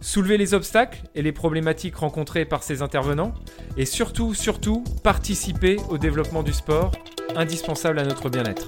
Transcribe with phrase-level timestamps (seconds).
[0.00, 3.34] soulever les obstacles et les problématiques rencontrées par ces intervenants,
[3.76, 6.92] et surtout, surtout, participer au développement du sport,
[7.36, 8.66] indispensable à notre bien-être.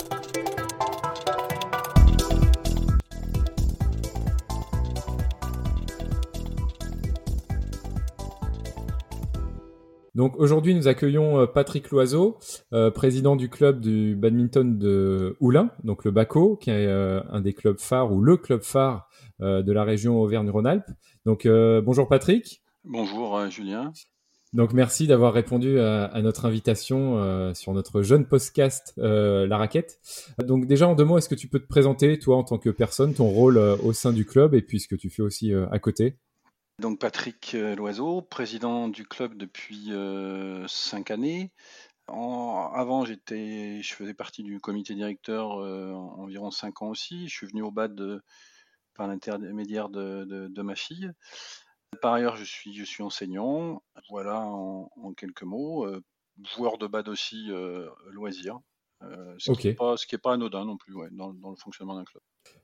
[10.21, 12.39] Donc aujourd'hui, nous accueillons euh, Patrick Loiseau,
[12.75, 17.41] euh, président du club du badminton de Oulin, donc le BACO, qui est euh, un
[17.41, 19.09] des clubs phares ou le club phare
[19.41, 20.91] de la région Auvergne-Rhône-Alpes.
[21.27, 22.63] Donc bonjour Patrick.
[22.85, 23.93] Bonjour Julien.
[24.53, 30.01] Donc merci d'avoir répondu à, notre invitation sur notre jeune podcast La Raquette.
[30.39, 32.71] Donc déjà en deux mots, est-ce que tu peux te présenter toi en tant que
[32.71, 35.79] personne, ton rôle au sein du club et puis ce que tu fais aussi à
[35.79, 36.17] côté?
[36.81, 41.53] Donc Patrick euh, Loiseau, président du club depuis euh, cinq années.
[42.09, 47.29] avant, j'étais, je faisais partie du comité directeur euh, environ cinq ans aussi.
[47.29, 48.23] Je suis venu au BAD
[48.95, 51.11] par l'intermédiaire de, ma fille.
[52.03, 53.83] Par ailleurs, je suis, je suis enseignant.
[54.09, 55.87] Voilà en, quelques mots.
[56.55, 57.51] joueur de BAD aussi,
[58.11, 58.61] loisir.
[59.39, 62.23] ce, qui n'est pas, pas, anodin non plus dans, dans le fonctionnement d'un club.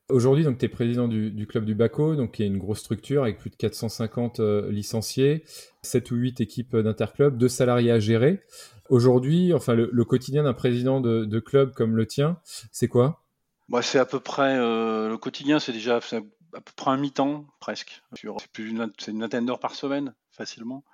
[0.08, 3.22] Aujourd'hui, donc, tu es président du, club du Baco, donc, qui est une grosse structure
[3.22, 5.42] avec plus de 450 euh, licenciés,
[5.82, 8.40] 7 ou 8 équipes d'interclub, 2 salariés à gérer.
[8.88, 12.38] Aujourd'hui, enfin, le, quotidien d'un président de, club comme le tien,
[12.70, 13.25] c'est quoi?
[13.68, 17.46] Bah, C'est à peu près, euh, le quotidien, c'est déjà à peu près un mi-temps,
[17.60, 18.02] presque.
[18.14, 20.84] C'est plus une, une vingtaine d'heures par semaine, facilement.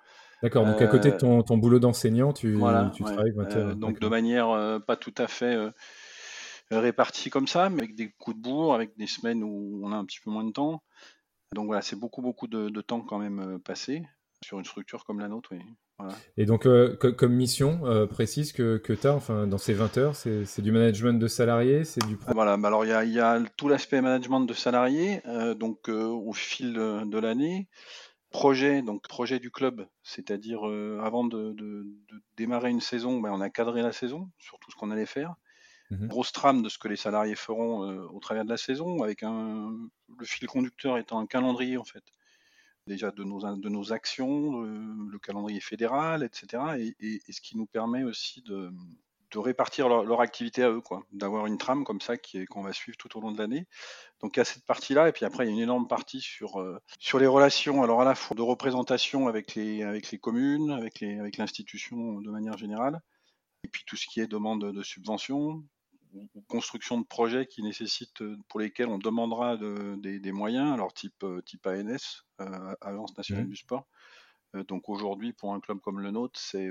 [0.43, 2.59] D'accord, donc à côté de ton, boulot d'enseignant, tu,
[2.95, 3.77] tu travailles 20 heures.
[3.77, 5.57] donc de manière pas tout à fait
[6.79, 9.97] répartis comme ça, mais avec des coups de bourre, avec des semaines où on a
[9.97, 10.83] un petit peu moins de temps.
[11.55, 14.03] Donc voilà, c'est beaucoup, beaucoup de, temps quand même euh, passé
[14.43, 15.51] sur une structure comme la nôtre.
[15.53, 15.61] Oui.
[16.37, 19.99] Et donc, euh, comme mission euh, précise que, que tu as enfin, dans ces 20
[19.99, 22.17] heures, c'est du management de salariés c'est du...
[22.29, 25.23] Voilà, bah alors il y a, y a, tout l'aspect management de salariés,
[25.57, 27.69] donc au fil de, l'année.
[28.31, 30.65] Projet, donc projet du club, c'est-à-dire
[31.03, 31.87] avant de, de,
[32.37, 35.35] démarrer une saison, ben, on a cadré la saison sur tout ce qu'on allait faire.
[35.93, 39.03] Mmh grosse trame de ce que les salariés feront euh, au travers de la saison,
[39.03, 39.77] avec un,
[40.19, 42.03] le fil conducteur étant un calendrier en fait.
[42.87, 46.63] Déjà de nos, de nos actions, le calendrier fédéral, etc.
[47.01, 48.73] Et, ce qui nous permet aussi de,
[49.33, 52.63] de répartir leur, activité à eux, quoi, d'avoir une trame comme ça qui est, qu'on
[52.63, 53.67] va suivre tout au long de l'année.
[54.21, 56.21] Donc il y a cette partie-là, et puis après il y a une énorme partie
[56.21, 60.19] sur, euh, sur les relations, alors à la fois de représentation avec les, avec les
[60.19, 63.01] communes, avec, les, avec l'institution de manière générale,
[63.65, 65.65] et puis tout ce qui est demande de subventions,
[66.15, 71.23] ou construction de projets qui nécessitent, euh, pour lesquels on demandera des, moyens, alors type,
[71.23, 73.51] euh, type ANS, euh, Agence nationale mmh.
[73.51, 73.87] du sport.
[74.69, 76.69] donc aujourd'hui, pour un club comme le nôtre, c'est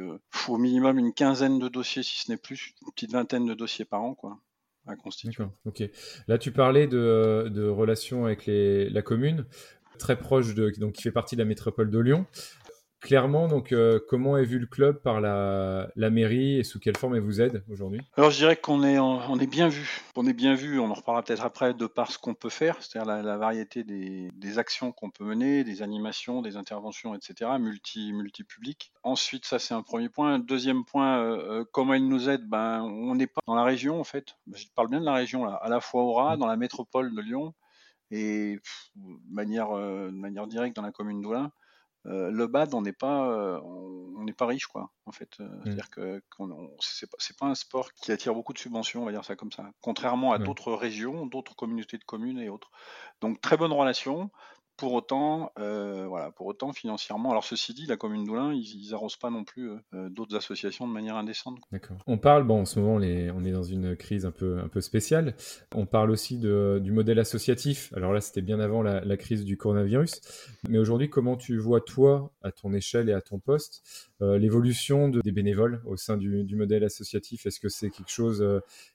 [0.47, 3.85] au minimum une quinzaine de dossiers, si ce n'est plus, une petite vingtaine de dossiers
[3.85, 4.39] par an, quoi,
[4.85, 5.43] à constituer.
[5.65, 5.83] Ok.
[6.27, 9.45] Là, tu parlais de, de relations avec les, la commune,
[9.97, 12.25] très proche de, donc qui fait partie de la métropole de Lyon
[13.01, 17.15] clairement, donc, euh, comment est vu le club par la, mairie et sous quelle forme
[17.15, 17.99] elle vous aide aujourd'hui?
[18.15, 20.01] Alors, je dirais qu'on est, on est bien vu.
[20.15, 22.81] On est bien vu, on en reparlera peut-être après, de par ce qu'on peut faire,
[22.81, 28.91] c'est-à-dire la, variété des, actions qu'on peut mener, des animations, des interventions, etc., multi, multi-public.
[29.03, 30.39] Ensuite, ça, c'est un premier point.
[30.39, 33.99] Deuxième point, euh, euh, comment elle nous aide ben, On n'est pas dans la région,
[33.99, 34.35] en fait.
[34.53, 36.39] Je parle bien de la région, là, à la fois au Ras, mmh.
[36.39, 37.53] dans la métropole de Lyon,
[38.11, 38.59] et
[38.95, 41.51] de manière, de manière directe dans la commune d'Oulin.
[42.07, 44.89] Euh, le bad, on n'est pas, euh, on n'est pas riche, quoi.
[45.05, 45.61] En fait, euh, mmh.
[45.63, 46.21] c'est-à-dire que
[46.79, 49.51] c'est pas, pas, un sport qui attire beaucoup de subventions, on va dire ça comme
[49.51, 49.69] ça.
[49.81, 52.71] Contrairement à d'autres régions, d'autres communautés de communes et autres.
[53.21, 54.31] Donc très bonne relation.
[54.77, 57.31] Pour autant, euh, voilà, pour autant financièrement.
[57.31, 60.93] Alors ceci dit, la commune d'Oulin, ils, n'arrosent pas non plus euh, d'autres associations de
[60.93, 61.59] manière indécente.
[61.71, 61.97] D'accord.
[62.07, 64.81] On parle, bon, en ce moment, on est dans une crise un peu, un peu
[64.81, 65.35] spéciale.
[65.75, 67.93] On parle aussi du modèle associatif.
[67.95, 70.19] Alors là, c'était bien avant la, crise du coronavirus.
[70.67, 73.83] Mais aujourd'hui, comment tu vois toi, à ton échelle et à ton poste,
[74.21, 77.45] euh, l'évolution des bénévoles au sein du modèle associatif?
[77.45, 78.43] Est-ce que c'est quelque chose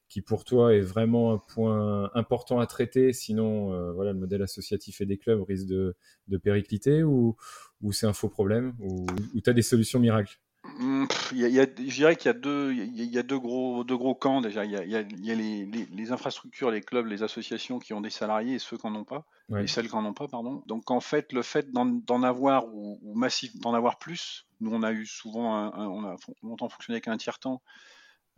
[0.09, 4.43] qui pour toi est vraiment un point important à traiter, sinon euh, voilà, le modèle
[4.43, 5.97] associatif et des clubs risque de,
[6.29, 7.37] de péricliter ou,
[7.83, 9.07] ou c'est un faux problème ou,
[9.43, 10.39] tu as des solutions miracles?
[10.79, 14.65] Je dirais qu'il y a deux, il y a deux gros, deux gros camps déjà.
[14.65, 18.77] Il y a, les, infrastructures, les clubs, les associations qui ont des salariés et ceux
[18.77, 19.27] qui n'en ont pas,
[19.57, 20.63] et celles qui n'en ont pas, pardon.
[20.67, 24.93] Donc en fait, le fait d'en avoir ou, massif d'en avoir plus, nous on a
[24.93, 27.63] eu souvent, on a longtemps fonctionné avec un tiers temps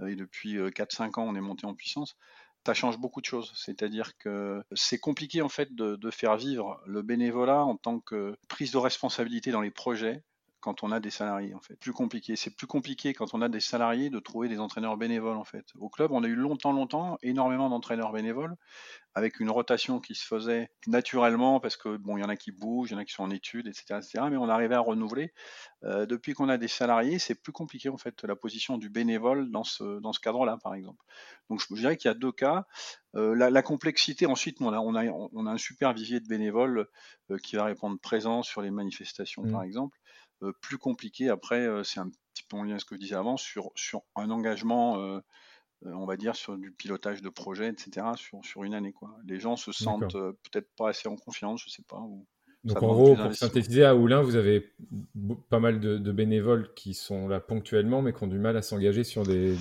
[0.06, 2.16] et depuis 4-5 euh, ans on est monté en puissance.
[2.66, 3.52] Ça change beaucoup de choses.
[3.54, 8.72] C'est-à-dire que c'est compliqué en fait de faire vivre le bénévolat en tant que prise
[8.72, 10.22] de responsabilité dans les projets
[10.68, 11.76] quand on a des salariés en fait.
[11.76, 12.36] Plus compliqué.
[12.36, 15.64] C'est plus compliqué quand on a des salariés de trouver des entraîneurs bénévoles en fait.
[15.78, 18.54] Au club, on a eu longtemps, longtemps, énormément d'entraîneurs bénévoles
[19.14, 22.52] avec une rotation qui se faisait naturellement parce que bon, il y en a qui
[22.52, 24.24] bougent, il y en a qui sont en études, etc., etc.
[24.30, 25.32] Mais on arrivait à renouveler.
[25.84, 29.50] Euh, depuis qu'on a des salariés, c'est plus compliqué en fait la position du bénévole
[29.50, 31.02] dans ce dans ce cadre-là, par exemple.
[31.48, 32.66] Donc je, dirais qu'il y a deux cas.
[33.14, 36.86] Euh, la, complexité, ensuite, on a, on, a, on a un super vivier de bénévoles
[37.30, 39.64] euh, qui va répondre présent sur les manifestations, par mmh.
[39.64, 39.98] exemple.
[40.42, 41.28] Euh, plus compliqué.
[41.30, 43.72] Après, euh, c'est un petit peu en lien avec ce que je disais avant, sur,
[43.74, 45.20] sur un engagement, euh,
[45.82, 48.92] on va dire, sur du pilotage de projet, etc., sur, sur une année.
[48.92, 49.16] Quoi.
[49.24, 51.98] Les gens se sentent peut-être pas assez en confiance, je sais pas.
[51.98, 52.26] Ou...
[52.64, 54.72] Donc en gros, pour synthétiser, à Oulin, vous avez
[55.48, 59.04] pas mal de, bénévoles qui sont là ponctuellement, mais qui ont du mal à s'engager
[59.04, 59.56] sur des.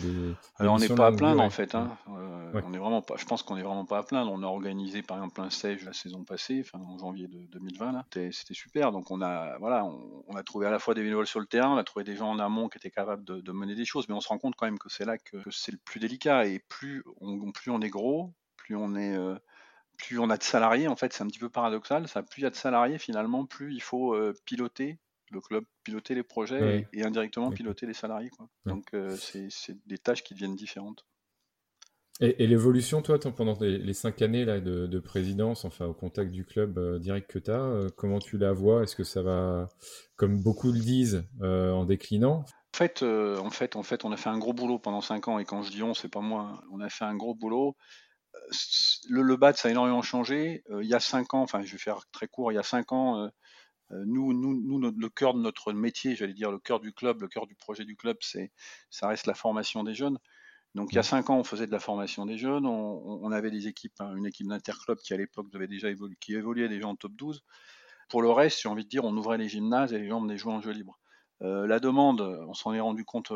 [0.57, 1.75] Alors on n'est pas à plaindre en fait.
[1.75, 1.97] Hein.
[2.09, 3.15] Euh, on est vraiment pas.
[3.17, 4.31] Je pense qu'on n'est vraiment pas à plaindre.
[4.31, 7.91] On a organisé par exemple un stage la saison passée, enfin en janvier de 2020
[7.91, 8.05] là.
[8.11, 8.91] C'était super.
[8.91, 11.73] Donc on a voilà, on, a trouvé à la fois des bénévoles sur le terrain,
[11.73, 14.15] on a trouvé des gens en amont qui étaient capables de, mener des choses, mais
[14.15, 16.45] on se rend compte quand même que c'est là que, c'est le plus délicat.
[16.47, 19.35] Et plus on, plus on est gros, plus on est euh,
[19.97, 22.07] plus on a de salariés, en fait, c'est un petit peu paradoxal.
[22.07, 24.97] Ça, plus il y a de salariés, finalement, plus il faut euh, piloter
[25.31, 28.31] le club, piloter les projets et, indirectement piloter les salariés.
[28.65, 31.05] Donc, euh, c'est des tâches qui deviennent différentes.
[32.21, 36.77] Et, l'évolution, toi, pendant les, cinq années là, de, présidence, enfin au contact du club
[36.77, 38.83] euh, direct que tu as, comment tu la vois?
[38.83, 39.67] Est-ce que ça va,
[40.15, 42.45] comme beaucoup le disent, en déclinant?
[42.73, 45.39] En fait, en fait, en fait, on a fait un gros boulot pendant cinq ans,
[45.39, 46.53] et quand je dis on, c'est pas moi.
[46.53, 46.61] Hein.
[46.71, 47.75] On a fait un gros boulot
[49.09, 50.63] le, le BAT, ça a énormément changé.
[50.69, 52.63] Euh, il y a cinq ans, enfin, je vais faire très court, il y a
[52.63, 53.27] cinq ans, euh,
[53.91, 57.47] euh, nous, le cœur de notre métier, j'allais dire le cœur du club, le cœur
[57.47, 58.51] du projet du club, c'est,
[58.89, 60.17] ça reste la formation des jeunes.
[60.75, 61.03] Donc il y a mmh.
[61.03, 64.27] cinq ans, on faisait de la formation des jeunes, on, avait des équipes, hein, une
[64.27, 67.43] équipe d'interclub qui à l'époque devait déjà évoluer, qui évoluait déjà en top 12.
[68.09, 70.37] Pour le reste, j'ai envie de dire, on ouvrait les gymnases et les gens venaient
[70.37, 70.99] jouer en jeu libre.
[71.41, 73.31] la demande, on s'en est rendu compte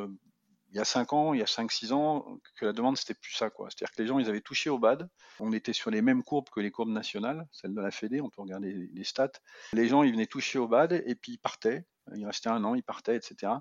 [0.72, 3.34] il y a 5 ans, il y a 5-6 ans, que la demande, c'était plus
[3.34, 3.50] ça.
[3.50, 3.68] quoi.
[3.70, 5.10] C'est-à-dire que les gens, ils avaient touché au BAD.
[5.40, 8.30] On était sur les mêmes courbes que les courbes nationales, celles de la Fédé, on
[8.30, 9.32] peut regarder les stats.
[9.74, 11.86] Les gens, ils venaient toucher au BAD et puis ils partaient.
[12.16, 13.54] Il restait un an, ils partaient, etc.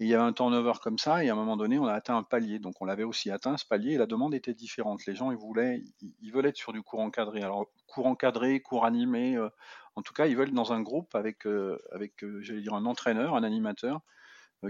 [0.00, 1.92] Et il y avait un turnover comme ça, et à un moment donné, on a
[1.92, 2.58] atteint un palier.
[2.58, 5.04] Donc on l'avait aussi atteint, ce palier, et la demande était différente.
[5.06, 5.82] Les gens, ils voulaient,
[6.20, 7.42] ils, veulent être sur du cours encadré.
[7.42, 9.48] Alors, cours encadré, cours animé, euh,
[9.96, 12.84] en tout cas, ils veulent dans un groupe avec, euh, avec euh, j'allais dire, un
[12.84, 14.00] entraîneur, un animateur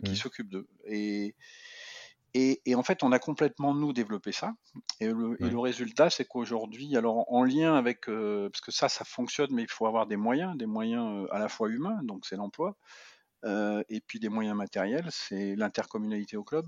[0.05, 0.69] qui s'occupe d'eux.
[0.85, 1.35] Et,
[2.65, 4.55] et, en fait, on a complètement, nous, développé ça.
[5.01, 9.51] Et le, résultat, c'est qu'aujourd'hui, alors en lien avec, euh, parce que ça, ça fonctionne,
[9.53, 12.37] mais il faut avoir des moyens, des moyens euh, à la fois humains, donc c'est
[12.37, 12.77] l'emploi,
[13.45, 16.67] euh, et puis des moyens matériels, c'est l'intercommunalité au club,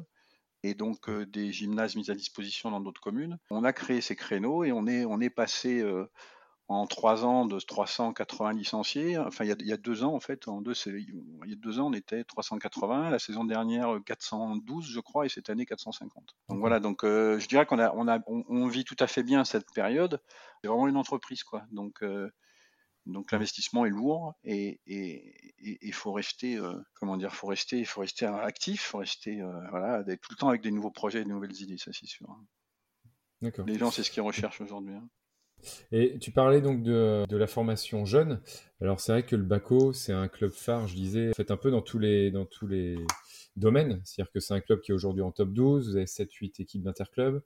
[0.63, 3.39] et donc des gymnases mis à disposition dans d'autres communes.
[3.51, 5.83] On a créé ces créneaux et on est, on est passé
[6.71, 9.19] en trois ans de 380 licenciés.
[9.19, 11.13] Enfin, il y a, deux ans, en fait, en deux, il
[11.45, 13.11] y a deux ans, on était 380.
[13.11, 16.37] La saison dernière, 412, je crois, et cette année, 450.
[16.49, 19.25] Donc voilà, donc euh, je dirais qu'on a, on a, on, vit tout à fait
[19.25, 20.23] bien cette période.
[20.63, 21.65] C'est vraiment une entreprise, quoi.
[21.73, 22.31] Donc, euh,
[23.05, 24.81] donc l'investissement est lourd et
[25.59, 30.05] il faut rester, euh, comment dire, faut rester, il faut rester actif, faut rester, voilà,
[30.05, 32.29] tout le temps avec des nouveaux projets, des nouvelles idées, ça c'est sûr.
[33.67, 34.95] Les gens, c'est ce qu'ils recherchent aujourd'hui.
[34.95, 35.09] Hein.
[35.93, 38.41] Et tu parlais donc de, de la formation jeune.
[38.81, 41.71] Alors c'est vrai que le BACO, c'est un club phare, je disais, fait un peu
[41.71, 42.97] dans tous les, dans tous les
[43.57, 44.01] domaines.
[44.05, 46.83] C'est-à-dire que c'est un club qui est aujourd'hui en top 12, vous avez 7-8 équipes
[46.83, 47.43] d'interclub.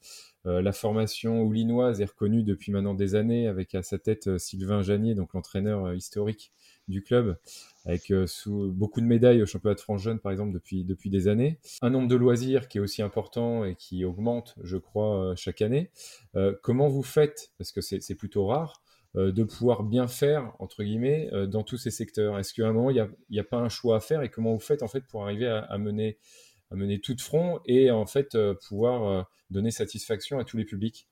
[0.47, 4.39] Euh, la formation oulinoise est reconnue depuis maintenant des années avec à sa tête euh,
[4.39, 6.53] Sylvain Janier, donc l'entraîneur euh, historique
[6.89, 7.39] du club,
[7.85, 11.29] avec sous, beaucoup de médailles au championnat de France jeune, par exemple, depuis, depuis des
[11.29, 11.59] années.
[11.83, 15.91] Un nombre de loisirs qui est aussi important et qui augmente, je crois, chaque année.
[16.63, 18.83] comment vous faites, parce que c'est plutôt rare,
[19.15, 22.39] de pouvoir bien faire, entre guillemets, dans tous ces secteurs?
[22.39, 24.23] Est-ce qu'à un moment, il n'y a, a, pas un choix à faire?
[24.23, 26.19] Et comment vous faites, en fait, pour arriver à, à mener
[26.71, 28.37] à mener tout de front et en fait
[28.67, 31.09] pouvoir donner satisfaction à tous les publics?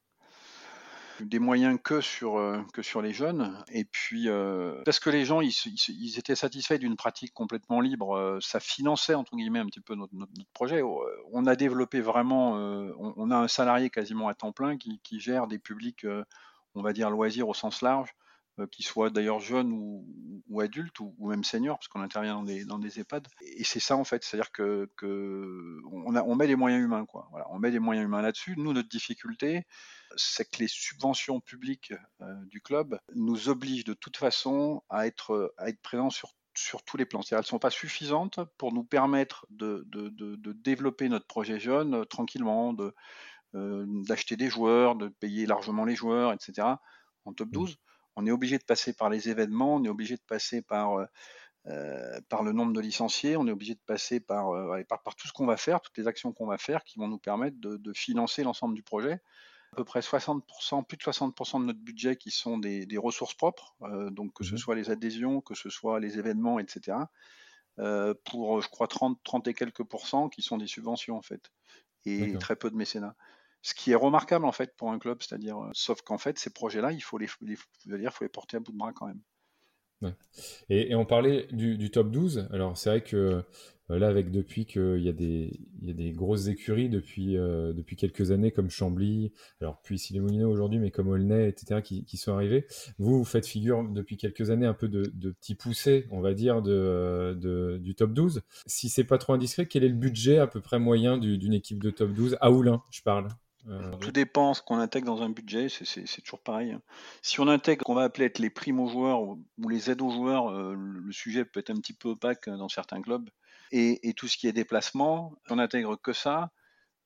[1.25, 3.63] Des moyens que sur, euh, que sur les jeunes.
[3.69, 8.39] Et puis, euh, parce que les gens, ils, étaient satisfaits d'une pratique complètement libre, euh,
[8.41, 10.13] ça finançait, entre guillemets, un petit peu notre,
[10.53, 10.83] projet.
[11.33, 12.53] On a développé vraiment,
[12.99, 16.07] on, a un salarié quasiment à temps plein qui gère des publics,
[16.75, 18.15] on va dire, loisirs au sens large,
[18.71, 20.07] qui soient d'ailleurs jeunes ou,
[20.49, 23.27] ou adultes ou, même seniors, parce qu'on intervient dans des, dans des EHPAD.
[23.57, 27.07] Et c'est ça en fait, c'est-à-dire que, que on, a, on, met les moyens humains,
[27.07, 27.29] quoi.
[27.31, 28.55] Voilà, on met les moyens humains là-dessus.
[28.57, 29.67] Nous, notre difficulté,
[30.17, 35.55] c'est que les subventions publiques euh, du club nous obligent de toute façon à être,
[35.57, 37.23] à être présents sur sur tous les plans.
[37.23, 41.27] C'est-à-dire elles ne sont pas suffisantes pour nous permettre de, de, de, de développer notre
[41.27, 42.95] projet jeune euh, tranquillement, de,
[43.55, 46.69] euh, d'acheter des joueurs, de payer largement les joueurs, etc.
[47.25, 47.75] En top 12, mmh.
[48.17, 51.07] On est obligé de passer par les événements, on est obligé de passer par, euh,
[51.67, 54.53] euh, par le nombre de licenciés, on est obligé de passer par,
[54.89, 57.09] par, par, tout ce qu'on va faire, toutes les actions qu'on va faire qui vont
[57.09, 59.21] nous permettre de, de financer l'ensemble du projet.
[59.73, 63.33] À peu près 60%, plus de 60% de notre budget qui sont des, des ressources
[63.33, 63.75] propres,
[64.11, 66.99] donc que ce mmh soit les adhésions, que ce soit les événements, etc.
[68.27, 71.51] pour, je crois, 30, 30 et quelques pourcents qui sont des subventions en fait,
[72.05, 73.17] et très peu de mécénat.
[73.63, 76.51] Ce qui est remarquable en fait pour un club, c'est-à-dire, euh, sauf qu'en fait, ces
[76.51, 77.29] projets-là, il faut les,
[77.87, 79.21] dire, faut les porter à bout de bras quand même.
[80.69, 82.49] Et, on parlait du, top 12.
[82.53, 83.45] Alors c'est vrai que
[83.91, 87.73] euh, là, avec depuis qu'il y, a des, y a des grosses écuries depuis, euh,
[87.73, 92.17] depuis quelques années, comme Chambly, alors puis les Moulineaux aujourd'hui, mais comme Aulnay, etc., qui,
[92.17, 92.67] sont arrivés,
[92.99, 95.57] vous, vous faites figure depuis quelques années un peu de, de petits
[96.11, 98.43] on va dire, de, de, du top 12.
[98.67, 101.83] Si c'est pas trop indiscret, quel est le budget à peu près moyen d'une équipe
[101.83, 103.29] de top 12 À Oulin, je parle.
[103.69, 106.73] Euh, Tout dépend ce qu'on intègre dans un budget, c'est toujours pareil.
[106.73, 106.83] Hein.
[107.23, 110.51] Si on intègre ce qu'on va appeler être les primo-joueurs ou, les aides aux joueurs,
[110.51, 113.29] euh, le sujet peut être un petit peu opaque dans certains clubs.
[113.71, 116.51] Et, tout ce qui est déplacement, si on intègre que ça,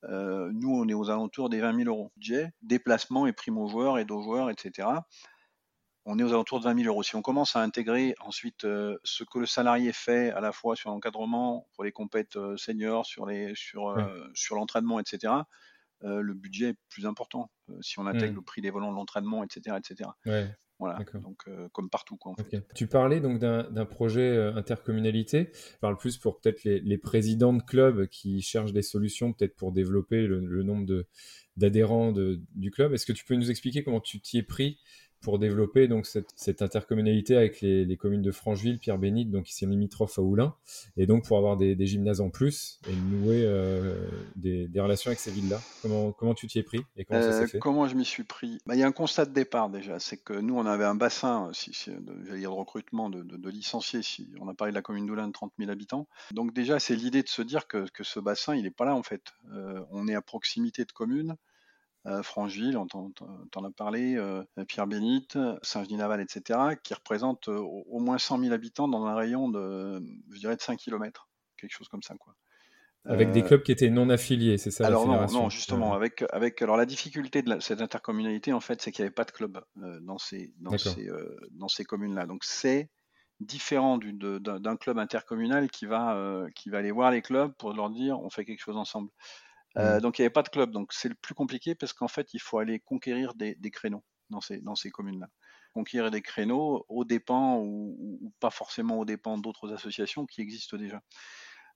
[0.04, 4.10] euh, nous on est aux alentours des 20 000 euros budget, déplacement et primo-joueurs, aides
[4.10, 4.88] aux joueurs, etc.
[6.06, 7.02] On est aux alentours de 20 000 euros.
[7.02, 10.90] Si on commence à intégrer ensuite ce que le salarié fait à la fois sur
[10.90, 13.96] l'encadrement, pour les compètes seniors, sur les sur,
[14.34, 15.34] sur l'entraînement, etc
[16.04, 18.36] euh, le budget est plus important euh, si on intègre mmh.
[18.36, 20.10] le prix des volants de l'entraînement, etc., etc.
[20.78, 22.18] Voilà, donc euh, comme partout.
[22.18, 22.34] Quoi,
[22.74, 25.50] Tu parlais donc d'un projet intercommunalité.
[25.54, 29.72] Je parle plus pour peut-être les, présidents de clubs qui cherchent des solutions, peut-être pour
[29.72, 31.06] développer le, le nombre
[31.56, 32.92] d'adhérents du club.
[32.92, 34.78] Est-ce que tu peux nous expliquer comment tu t'y es pris
[35.20, 40.22] pour développer donc cette, intercommunalité avec les, communes de Francheville, Pierre-Bénite, donc ici limitrophe à
[40.22, 40.54] Oulin,
[40.96, 45.30] et donc pour avoir des, gymnases en plus et nouer euh, des, relations avec ces
[45.30, 45.60] villes-là.
[45.82, 47.58] Comment, comment tu t'y es pris et comment ça s'est euh, fait?
[47.58, 48.58] Comment je m'y suis pris?
[48.66, 50.94] Bah, Il y a un constat de départ déjà, c'est que nous on avait un
[50.94, 55.06] bassin, si, de, dire de recrutement de, licenciés, si on a parlé de la commune
[55.06, 56.06] d'Oulin de 30 000 habitants.
[56.32, 59.02] Donc déjà c'est l'idée de se dire que, ce bassin il n'est pas là en
[59.02, 59.22] fait.
[59.52, 61.34] Euh, on est à proximité de communes euh,
[62.22, 68.38] Francheville, on t'en a parlé, euh, Pierre-Bénite, Saint-Genis-Naval, etc., qui représentent euh, au moins 100
[68.38, 72.14] 000 habitants dans un rayon de, je dirais, de 5 km, quelque chose comme ça,
[72.16, 72.34] quoi.
[73.08, 76.60] Avec des clubs qui étaient non affiliés, c'est ça Alors non, non, justement, avec, avec
[76.60, 79.60] alors la difficulté de cette intercommunalité, en fait, c'est qu'il n'y avait pas de club
[79.76, 81.08] dans ces, dans ces,
[81.52, 82.26] dans ces communes-là.
[82.26, 82.90] Donc c'est
[83.38, 88.18] différent d'un club intercommunal qui va, qui va aller voir les clubs pour leur dire
[88.20, 89.08] on fait quelque chose ensemble.
[89.76, 90.00] Euh, mmh.
[90.00, 92.32] donc il n'y avait pas de club, donc c'est le plus compliqué parce qu'en fait
[92.32, 95.28] il faut aller conquérir des, créneaux dans ces, dans ces communes-là.
[95.74, 101.02] Conquérir des créneaux aux dépens ou, pas forcément aux dépens d'autres associations qui existent déjà.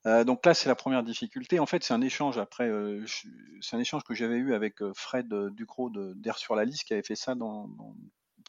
[0.06, 1.60] Euh, donc là c'est la première difficulté.
[1.60, 3.04] En fait c'est un échange après, euh,
[3.60, 7.02] c'est un échange que j'avais eu avec Fred Ducrot d'Air sur la liste qui avait
[7.02, 7.68] fait ça dans,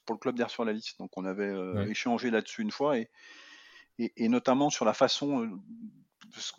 [0.05, 0.97] pour le club d'Air sur la liste.
[0.99, 1.53] Donc on avait
[1.89, 3.09] échangé là-dessus une fois et,
[3.99, 5.59] et, et, notamment sur la façon,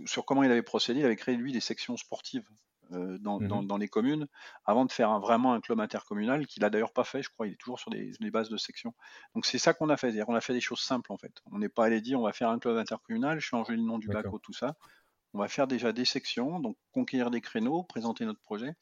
[0.04, 1.00] sur comment il avait procédé.
[1.00, 2.46] Il avait créé lui des sections sportives
[2.92, 4.26] euh, mmh dans, les communes
[4.64, 7.46] avant de faire vraiment un club intercommunal qu'il a d'ailleurs pas fait, je crois.
[7.46, 8.94] Il est toujours sur des, bases de sections.
[9.34, 10.12] Donc c'est ça qu'on a fait.
[10.28, 11.32] On a fait des choses simples en fait.
[11.50, 14.08] On n'est pas allé dire on va faire un club intercommunal, changer le nom du
[14.08, 14.74] bac tout ça.
[15.34, 18.74] On va faire déjà des sections, donc conquérir des créneaux, présenter notre projet.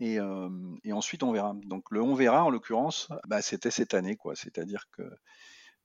[0.00, 0.48] Et, euh,
[0.92, 1.54] ensuite on verra.
[1.64, 4.34] Donc le on verra en l'occurrence, bah, c'était cette année quoi.
[4.34, 5.02] C'est-à-dire que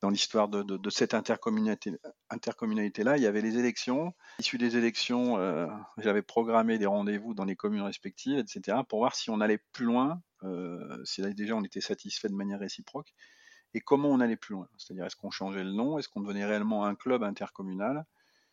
[0.01, 4.13] dans l'histoire de, cette intercommunalité-là, il y avait les élections.
[4.39, 9.15] Issu des élections, euh, j'avais programmé des rendez-vous dans les communes respectives, etc., pour voir
[9.15, 13.13] si on allait plus loin, euh, si déjà on était satisfait de manière réciproque,
[13.73, 14.67] et comment on allait plus loin.
[14.77, 18.05] C'est-à-dire, est-ce qu'on changeait le nom, est-ce qu'on devenait réellement un club intercommunal?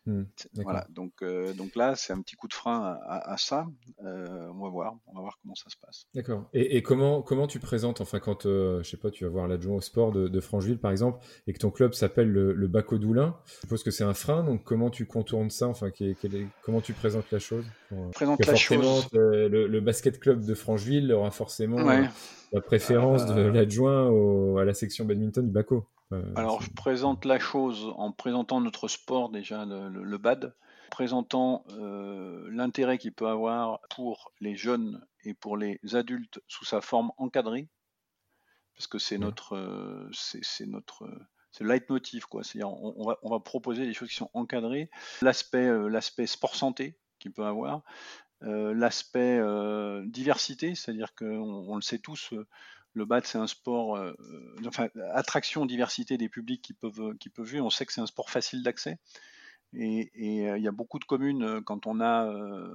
[0.07, 0.23] Mmh,
[0.63, 3.67] voilà, donc, euh, donc là, c'est un petit coup de frein à, ça.
[4.05, 6.07] Euh, on va voir, on va voir comment ça se passe.
[6.15, 6.47] D'accord.
[6.53, 9.75] Et, comment, comment tu présentes, enfin, quand, euh, je sais pas, tu vas voir l'adjoint
[9.75, 12.97] au sport de, de, Francheville, par exemple, et que ton club s'appelle le, le Baco
[12.97, 15.89] Doulin, je suppose que c'est un frein, donc comment tu contournes ça, enfin,
[16.61, 17.65] comment tu présentes la chose
[18.13, 19.09] Présente la chose.
[19.11, 24.07] Le, basket club de Francheville aura forcément la préférence de l'adjoint
[24.57, 25.85] à la section badminton du Baco.
[26.35, 30.55] Alors, je présente la chose en présentant notre sport déjà, le, BAD,
[30.89, 36.79] présentant euh, l'intérêt qu'il peut avoir pour les jeunes et pour les adultes sous sa
[36.79, 37.67] forme encadrée,
[38.75, 41.09] parce que c'est notre, euh, c'est notre,
[41.51, 42.43] c'est le leitmotiv, quoi.
[42.43, 44.89] C'est-à-dire, on, va, on va proposer des choses qui sont encadrées.
[45.21, 47.81] L'aspect, l'aspect sport santé qu'il peut avoir,
[48.39, 49.41] l'aspect
[50.05, 52.33] diversité, c'est-à-dire qu'on on le sait tous,
[52.97, 53.99] le BAD c'est un sport,
[54.65, 57.61] enfin attraction, diversité des publics qui peuvent qui peuvent jouer.
[57.61, 58.99] On sait que c'est un sport facile d'accès.
[59.73, 62.25] Et, il y a beaucoup de communes quand on a,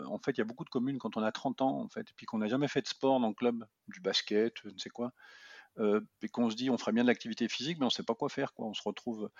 [0.06, 2.02] en fait, il y a beaucoup de communes quand on a 30 ans en fait,
[2.02, 4.78] et puis qu'on n'a jamais fait de sport dans le club, du basket, je ne
[4.78, 5.12] sais quoi,
[5.80, 8.14] et qu'on se dit on ferait bien de l'activité physique, mais on ne sait pas
[8.14, 8.66] quoi faire, quoi.
[8.66, 9.30] On se retrouve,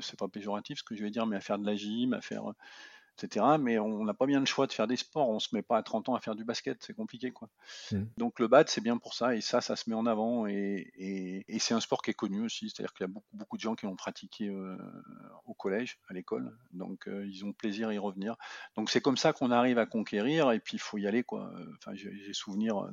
[0.00, 2.20] c'est pas péjoratif ce que je vais dire, mais à faire de la gym, à
[2.20, 2.44] faire
[3.16, 3.44] etc.
[3.60, 5.28] Mais on n'a pas bien le choix de faire des sports.
[5.28, 7.48] On se met pas à 30 ans à faire du basket, c'est compliqué, quoi.
[7.90, 8.02] Mmh.
[8.16, 11.44] Donc le bad, c'est bien pour ça, et ça, ça se met en avant, et,
[11.58, 12.70] c'est un sport qui est connu aussi.
[12.70, 14.76] C'est-à-dire qu'il y a beaucoup, beaucoup de gens qui l'ont pratiqué euh,
[15.44, 18.36] au collège, à l'école, donc euh, ils ont plaisir à y revenir.
[18.76, 21.52] Donc c'est comme ça qu'on arrive à conquérir, et puis il faut y aller, quoi.
[21.76, 22.90] Enfin, j'ai souvenir euh,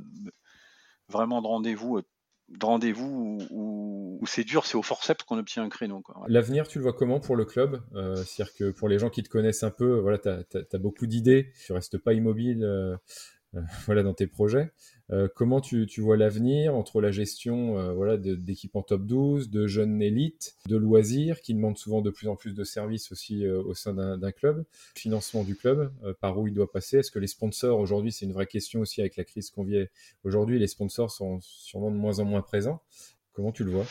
[1.07, 2.01] vraiment de rendez-vous
[2.49, 6.03] de rendez-vous où, c'est dur, c'est au forceps qu'on obtient un créneau.
[6.27, 7.81] L'avenir, tu le vois comment pour le club?
[7.95, 11.07] Euh, C'est-à-dire que pour les gens qui te connaissent un peu, voilà, tu as, beaucoup
[11.07, 12.63] d'idées, tu restes pas immobile.
[12.63, 12.95] Euh,
[13.85, 14.71] voilà, dans tes projets.
[15.11, 19.65] Euh, comment tu, vois l'avenir entre la gestion euh, voilà, d'équipes en top 12, de
[19.65, 23.73] jeunes élites, de loisirs qui demandent souvent de plus en plus de services aussi au
[23.73, 24.65] sein d'un club,
[24.95, 25.91] financement du club,
[26.21, 26.97] par où il doit passer?
[26.97, 29.87] Est-ce que les sponsors, aujourd'hui, c'est une vraie question aussi avec la crise qu'on vit
[30.23, 32.81] aujourd'hui, les sponsors sont sûrement de moins en moins présents.
[33.33, 33.85] Comment tu le vois?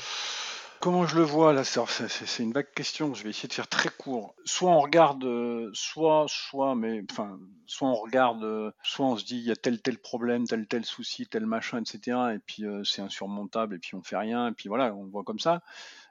[0.80, 3.12] Comment je le vois là C'est une vague question.
[3.12, 4.36] Je vais essayer de faire très court.
[4.44, 9.24] Soit on regarde, euh, soit, soit, mais enfin, soit on regarde, euh, soit on se
[9.24, 12.16] dit il y a tel tel problème, tel tel souci, tel machin, etc.
[12.36, 15.24] Et puis euh, c'est insurmontable et puis on fait rien et puis voilà, on voit
[15.24, 15.62] comme ça.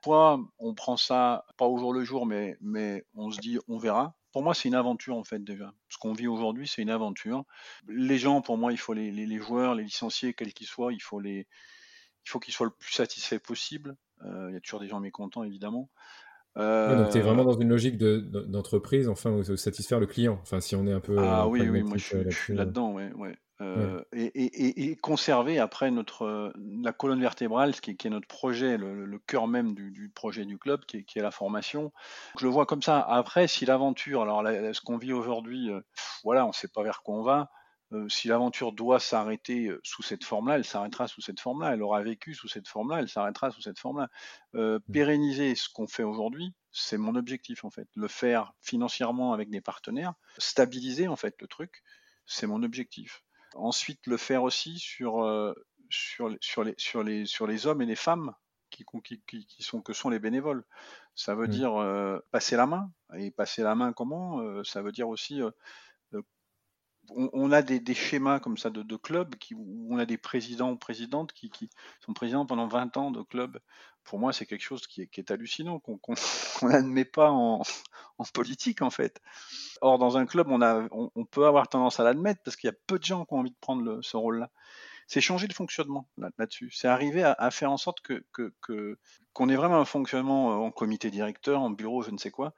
[0.03, 3.77] Soit on prend ça pas au jour le jour, mais mais on se dit on
[3.77, 4.15] verra.
[4.33, 5.74] Pour moi, c'est une aventure en fait déjà.
[5.88, 7.45] Ce qu'on vit aujourd'hui, c'est une aventure.
[7.88, 11.01] Les gens, pour moi, il faut les, les joueurs, les licenciés, quels qu'ils soient, il
[11.01, 11.47] faut les
[12.25, 13.95] il faut qu'ils soient le plus satisfaits possible.
[14.25, 15.89] Euh, il y a toujours des gens mécontents, évidemment.
[16.55, 20.39] donc tu es vraiment dans une logique d'entreprise, enfin, où satisfaire le client.
[20.41, 21.17] Enfin, si on est un peu.
[21.19, 23.38] Ah oui, oui, moi je, suis là-dedans, ouais, ouais.
[23.59, 29.47] Euh, et, conserver après notre la colonne vertébrale, ce qui, est notre projet, le, cœur
[29.47, 31.91] même du, projet du club, qui est, la formation.
[32.39, 33.00] Je le vois comme ça.
[33.00, 35.71] Après, si l'aventure, alors ce qu'on vit aujourd'hui,
[36.24, 37.50] voilà, on ne sait pas vers quoi on va.
[37.93, 41.73] Euh, si l'aventure doit s'arrêter euh, sous cette forme-là, elle s'arrêtera sous cette forme-là.
[41.73, 44.09] Elle aura vécu sous cette forme-là, elle s'arrêtera sous cette forme-là.
[44.55, 44.91] Euh, mmh.
[44.91, 47.87] pérenniser ce qu'on fait aujourd'hui, c'est mon objectif en fait.
[47.95, 51.81] Le faire financièrement avec des partenaires, stabiliser en fait le truc,
[52.25, 53.23] c'est mon objectif.
[53.55, 55.55] Ensuite, le faire aussi sur,
[55.89, 58.33] sur, sur, les, sur, les, sur les hommes et les femmes
[58.69, 60.65] qui, qui, qui, sont, que sont les bénévoles.
[61.15, 61.51] Ça veut mmh.
[61.51, 62.91] dire passer la main.
[63.15, 64.63] Et passer la main comment?
[64.65, 65.41] Ça veut dire aussi
[67.09, 70.77] on, a des, schémas comme ça de, clubs qui, où on a des présidents ou
[70.77, 71.51] présidentes qui,
[72.05, 73.59] sont présidents pendant 20 ans de clubs.
[74.03, 76.00] Pour moi, c'est quelque chose qui est, hallucinant, qu'on
[76.63, 77.61] n'admet pas en,
[78.33, 79.22] politique en fait.
[79.81, 83.00] Or, dans un club, on, peut avoir tendance à l'admettre parce qu'il y a peu
[83.00, 84.50] de gens qui ont envie de prendre ce rôle-là.
[85.09, 86.70] C'est changer le fonctionnement là-dessus.
[86.74, 88.25] c'est arriver à, faire en sorte que
[89.33, 92.53] qu'on ait vraiment un fonctionnement en comité directeur, en bureau, je ne sais quoi,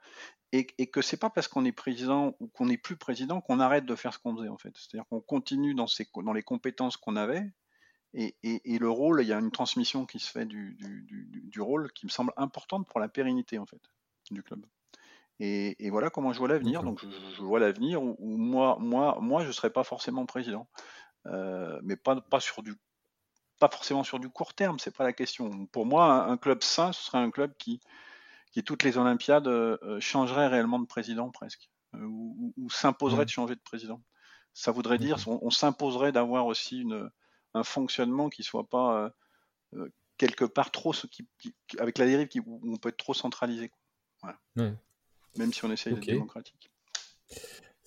[0.52, 3.60] et, et que c'est pas parce qu'on est président ou qu'on n'est plus président qu'on
[3.60, 4.72] arrête de faire ce qu'on faisait en fait.
[4.74, 5.86] C'est-à-dire qu'on continue dans,
[6.16, 7.44] dans les compétences qu'on avait
[8.12, 11.92] et, et, le rôle, il y a une transmission qui se fait du, du, rôle
[11.92, 13.80] qui me semble importante pour la pérennité en fait
[14.32, 14.66] du club.
[15.38, 16.82] Et, voilà comment je vois l'avenir.
[16.82, 20.66] Donc je, vois l'avenir où, moi, moi, moi, je serais pas forcément président,
[21.26, 22.74] euh, mais pas, pas sur du
[23.60, 25.66] pas forcément sur du court terme, c'est pas la question.
[25.66, 27.78] Pour moi, un club sain, ce serait un club qui,
[28.52, 33.30] qui toutes les Olympiades euh, euh, changerait réellement de président presque, euh, ou, s'imposerait de
[33.30, 34.02] changer de président.
[34.52, 37.08] Ça voudrait dire, on, s'imposerait d'avoir aussi une,
[37.54, 39.12] un fonctionnement qui soit pas
[40.18, 41.24] quelque part trop, qui,
[41.78, 43.70] avec la dérive qui, où on peut être trop centralisé.
[45.36, 46.72] Même si on essaye d'être démocratique.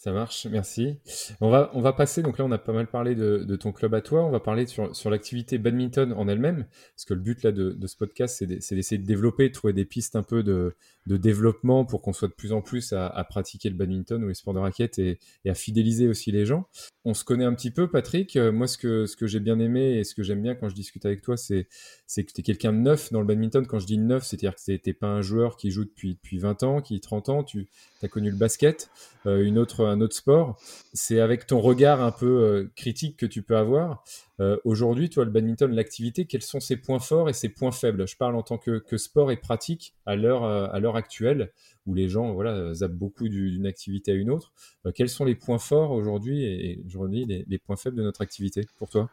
[0.04, 0.98] Ça marche, merci.
[1.40, 3.94] On va, on va passer, donc là on a pas mal parlé de, ton club
[3.94, 7.42] à toi, on va parler sur, sur l'activité badminton en elle-même, parce que le but
[7.42, 10.76] là de, ce podcast c'est d'essayer de, développer, de trouver des pistes un peu de,
[11.06, 14.54] développement pour qu'on soit de plus en plus à, pratiquer le badminton ou les sports
[14.54, 16.68] de raquette et, et, à fidéliser aussi les gens.
[17.06, 19.60] On se connaît un petit peu Patrick, euh, moi ce que, ce que j'ai bien
[19.60, 22.44] aimé et ce que j'aime bien quand je discute avec toi c'est que tu es
[22.44, 25.22] quelqu'un de neuf dans le badminton, quand je dis neuf c'est-à-dire que tu pas un
[25.22, 27.68] joueur qui joue depuis, depuis 20 ans, qui 30 ans, tu
[28.02, 28.90] as connu le basket,
[29.26, 30.60] euh, une autre un autre sport.
[30.94, 34.04] C'est avec ton regard un peu euh, critique que tu peux avoir.
[34.40, 38.08] Euh, aujourd'hui, toi, le badminton, l'activité, quels sont ses points forts et ses points faibles?
[38.08, 41.52] Je parle en tant que, sport et pratique à l'heure euh, actuelle,
[41.86, 44.54] où les gens voilà zappent beaucoup d'une activité à une autre.
[44.96, 48.66] quels sont les points forts aujourd'hui et, aujourd'hui les, les, points faibles de notre activité
[48.78, 49.10] pour toi?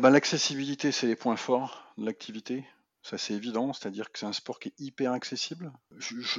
[0.00, 2.64] Ben, L'accessibilité, c'est les points forts de l'activité.
[3.04, 5.70] Ça, c'est évident, c'est-à-dire que c'est un sport qui est hyper accessible.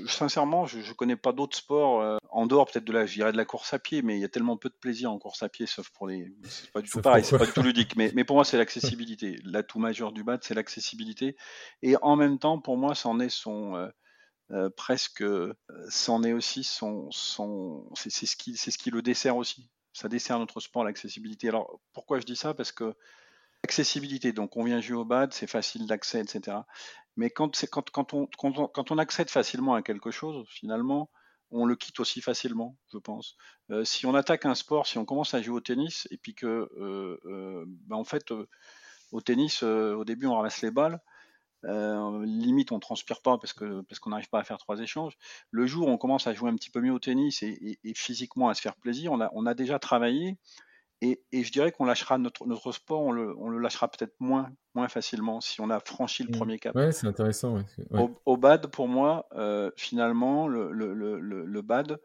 [0.08, 3.46] sincèrement, je ne connais pas d'autres sports, euh, en dehors peut-être de la, de la
[3.46, 5.68] course à pied, mais il y a tellement peu de plaisir en course à pied,
[5.68, 6.34] sauf pour les.
[6.46, 7.96] C'est pas du tout pareil, c'est pas du tout ludique.
[7.96, 9.40] Mais, mais pour moi, c'est l'accessibilité.
[9.44, 11.38] L'atout majeur du BAD, c'est l'accessibilité.
[11.84, 13.76] Et en même temps, pour moi, c'en est son.
[13.76, 13.88] Euh,
[14.52, 15.24] euh, presque,
[15.90, 17.12] c'en est aussi son.
[17.12, 19.70] son c'est ce, qui, ce qui le dessert aussi.
[19.94, 21.48] Ça dessert notre sport, l'accessibilité.
[21.48, 22.56] Alors, pourquoi je dis ça?
[22.56, 22.96] Parce que
[23.66, 26.58] Accessibilité, donc on vient jouer au BAD, c'est facile d'accès, etc.
[27.16, 31.10] Mais quand, quand, quand, on, quand, on, accède facilement à quelque chose, finalement,
[31.50, 33.36] on le quitte aussi facilement, je pense.
[33.72, 36.36] Euh, si on attaque un sport, si on commence à jouer au tennis, et puis
[36.36, 38.32] que, euh, euh, ben, en fait,
[39.12, 41.02] au tennis, au début, on ramasse les balles,
[41.64, 45.18] limite, on transpire pas parce que parce qu'on n'arrive pas à faire trois échanges.
[45.50, 48.48] Le jour où on commence à jouer un petit peu mieux au tennis et, physiquement
[48.50, 50.38] à se faire plaisir, on a, on a déjà travaillé
[51.02, 54.50] et, je dirais qu'on lâchera notre, notre sport, on le, on le lâchera peut-être moins,
[54.74, 56.38] moins facilement si on a franchi le mmh.
[56.38, 56.76] premier cap.
[56.76, 57.64] Ouais, c'est intéressant.
[58.26, 62.00] Au, bad, pour moi, euh, finalement, le, le, le, le, bad,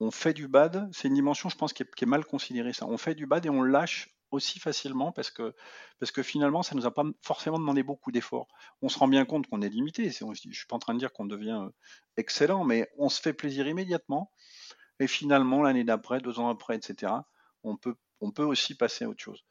[0.00, 2.72] on fait du bad, c'est une dimension, je pense, qui est, qui est, mal considérée.
[2.72, 2.86] Ça.
[2.86, 5.54] On fait du bad et on lâche aussi facilement parce que,
[5.98, 8.48] parce que finalement, ça ne nous a pas forcément demandé beaucoup d'efforts.
[8.82, 10.10] On se rend bien compte qu'on est limité.
[10.10, 11.70] Je ne suis pas en train de dire qu'on devient euh,
[12.16, 14.30] excellent, mais on se fait plaisir immédiatement.
[15.00, 17.12] Et finalement, l'année d'après, deux ans après, etc.,
[17.64, 17.94] on peut
[18.24, 19.44] on peut aussi passer à autre chose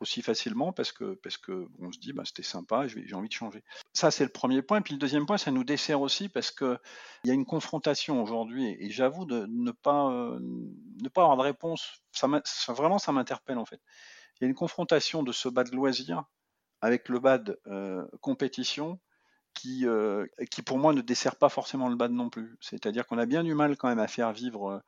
[0.00, 3.34] aussi facilement parce que parce que on se dit bah, c'était sympa, j'ai envie de
[3.34, 3.62] changer.
[3.92, 4.82] Ça c'est le premier point.
[4.82, 6.78] Puis le deuxième point, ça nous dessert aussi parce que
[7.24, 11.36] il y a une confrontation aujourd'hui et, j'avoue de ne pas euh, ne pas avoir
[11.36, 12.02] de réponse.
[12.12, 12.28] Ça,
[12.68, 13.80] vraiment ça m'interpelle en fait.
[14.40, 16.24] Il y a une confrontation de ce bas de loisir
[16.80, 19.00] avec le bas de euh, compétition
[19.54, 22.56] qui, euh, qui pour moi ne dessert pas forcément le bad non plus.
[22.60, 24.82] C'est-à-dire qu'on a bien du mal quand même à faire vivre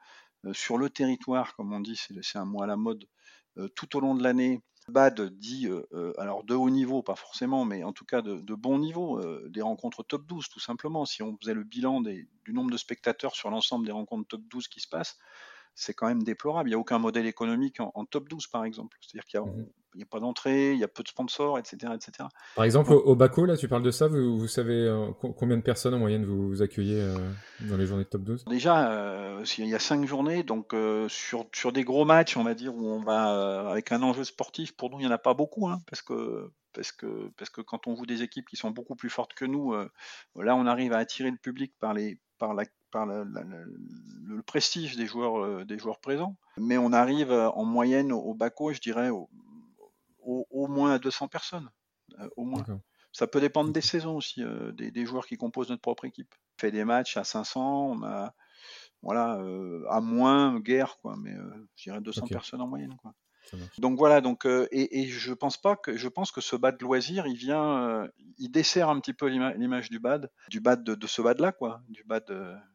[0.52, 3.06] sur le territoire, comme on dit, c'est un mot à la mode,
[3.74, 4.62] tout au long de l'année.
[4.88, 5.68] BAD dit,
[6.16, 10.04] alors de haut niveau, pas forcément, mais en tout cas de, bon niveau, des rencontres
[10.04, 11.04] top 12, tout simplement.
[11.04, 14.68] Si on faisait le bilan du nombre de spectateurs sur l'ensemble des rencontres top 12
[14.68, 15.18] qui se passent,
[15.76, 16.68] c'est quand même déplorable.
[16.68, 18.96] Il n'y a aucun modèle économique en, top 12, par exemple.
[19.00, 21.58] C'est-à-dire qu'il y a, mmh n'y a pas d'entrée, il y a peu de sponsors,
[21.58, 21.92] etc.
[21.94, 22.28] etc.
[22.54, 25.94] Par exemple, au, Baco, là, tu parles de ça, vous, savez euh, combien de personnes
[25.94, 27.16] en moyenne vous, accueillez euh,
[27.62, 30.74] dans les journées de top 12 Déjà, euh, il y a cinq journées, donc
[31.08, 34.76] sur, sur des gros matchs, on va dire, où on va avec un enjeu sportif,
[34.76, 37.62] pour nous, il n'y en a pas beaucoup, hein, parce que parce que, parce que
[37.62, 40.92] quand on joue des équipes qui sont beaucoup plus fortes que nous, là on arrive
[40.92, 42.64] à attirer le public par, les, par, la,
[42.96, 46.36] par le prestige des joueurs, des joueurs présents.
[46.56, 49.28] Mais on arrive en moyenne au, Baco, je dirais, au,
[50.26, 51.68] au, moins à 200 personnes.
[52.18, 52.64] Euh, au moins.
[53.12, 56.34] Ça peut dépendre des saisons aussi, euh, des, joueurs qui composent notre propre équipe.
[56.34, 58.34] On fait des matchs à 500, on a,
[59.02, 61.34] voilà, euh, à moins guerre, quoi, mais
[61.76, 62.96] je dirais 200 personnes en moyenne.
[63.02, 63.14] Quoi.
[63.78, 67.36] Donc voilà, donc et, je pense pas que je pense que ce bad loisir, il
[67.36, 71.52] vient, il dessert un petit peu l'image du bad, du bad de, ce bad là
[71.52, 72.24] quoi, du bad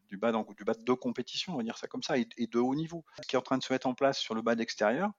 [0.09, 2.59] du bad du bad de compétition, on va dire ça comme ça, et, et, de
[2.59, 3.05] haut niveau.
[3.21, 5.11] Ce qui est en train de se mettre en place sur le bad extérieur,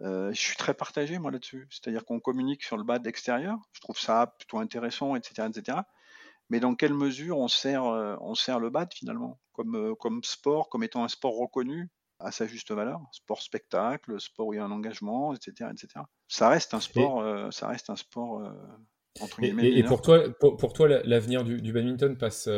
[0.00, 1.68] euh, je suis très partagé moi là-dessus.
[1.70, 3.58] C'est-à-dire qu'on communique sur le bad extérieur.
[3.72, 5.78] Je trouve ça plutôt intéressant, etc., etc.
[6.50, 9.38] Mais dans quelle mesure on sert, euh, on sert le bad finalement?
[9.52, 11.90] Comme, euh, comme sport, comme étant un sport reconnu
[12.24, 16.04] à sa juste valeur, sport spectacle, sport où il y a un engagement, etc., etc.
[16.28, 18.42] Ça reste un sport, ça reste un sport
[19.20, 19.70] entre guillemets.
[19.72, 22.48] Et, pour toi, pour, toi, l'avenir du, badminton passe.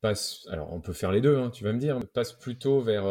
[0.00, 3.04] Passe, alors on peut faire les deux, hein, tu vas me dire, passe plutôt vers,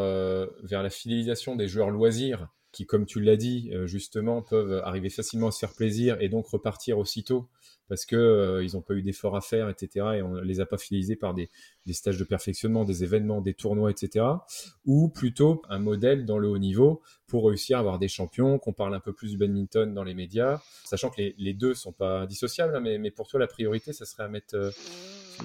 [0.61, 5.09] vers la fidélisation des joueurs loisirs qui, comme tu l'as dit, euh, justement, peuvent arriver
[5.09, 7.47] facilement à se faire plaisir et donc repartir aussitôt
[7.89, 10.05] parce que euh, ils n'ont pas eu d'efforts à faire, etc.
[10.15, 11.49] Et on les a pas fidélisés par des,
[11.85, 14.25] des, stages de perfectionnement, des événements, des tournois, etc.
[14.85, 18.73] Ou plutôt un modèle dans le haut niveau pour réussir à avoir des champions, qu'on
[18.73, 21.91] parle un peu plus du badminton dans les médias, sachant que les, les deux sont
[21.91, 24.71] pas dissociables, hein, mais, mais, pour toi la priorité, ça serait à mettre euh,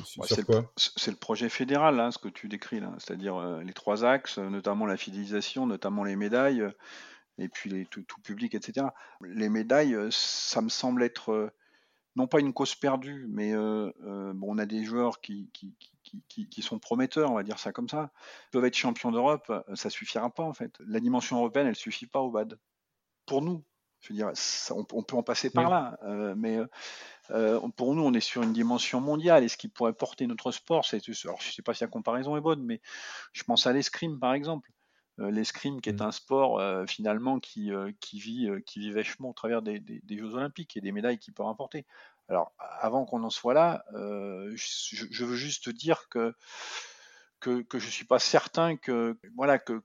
[0.05, 4.05] sur, quoi C'est le projet fédéral, hein, ce que tu décris là, c'est-à-dire les trois
[4.05, 6.65] axes, notamment la fidélisation, notamment les médailles
[7.39, 8.89] et puis les, tout, public, etc.
[9.23, 11.51] Les médailles, euh, ça me semble être euh,
[12.17, 13.93] non pas une cause perdue, mais euh,
[14.35, 15.75] bon, on a des joueurs qui, qui,
[16.29, 18.11] qui, qui, sont prometteurs, on va dire ça comme ça.
[18.47, 20.77] Ils peuvent être champions d'Europe, ça suffira pas en fait.
[20.87, 22.59] La dimension européenne, elle suffit pas au BAD.
[23.27, 23.63] Pour nous,
[24.01, 24.33] je veux dire,
[24.71, 25.99] on, peut en passer par là,
[26.35, 26.59] mais
[27.77, 29.45] pour nous, on est sur une dimension mondiale.
[29.45, 32.37] Et ce qui pourrait porter notre sport, c'est, alors je sais pas si la comparaison
[32.37, 32.81] est bonne, mais
[33.33, 34.71] je pense à l'escrime par exemple.
[35.21, 36.07] Euh, l'escrime qui est mmh.
[36.07, 40.35] un sport euh, finalement qui, euh, qui, vit, qui vit vachement au travers des, Jeux
[40.35, 41.87] Olympiques et des médailles qu'il peut remporter.
[42.29, 46.35] Alors, avant qu'on en soit là, je, veux juste dire que,
[47.41, 49.83] que, je ne suis pas certain que, voilà, que,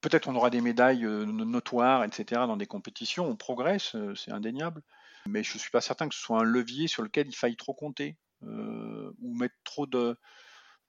[0.00, 4.82] peut-être on aura des médailles notoires, etc., dans des compétitions, on progresse, c'est indéniable.
[5.26, 7.56] Mais je ne suis pas certain que ce soit un levier sur lequel il faille
[7.56, 10.18] trop compter ou mettre trop de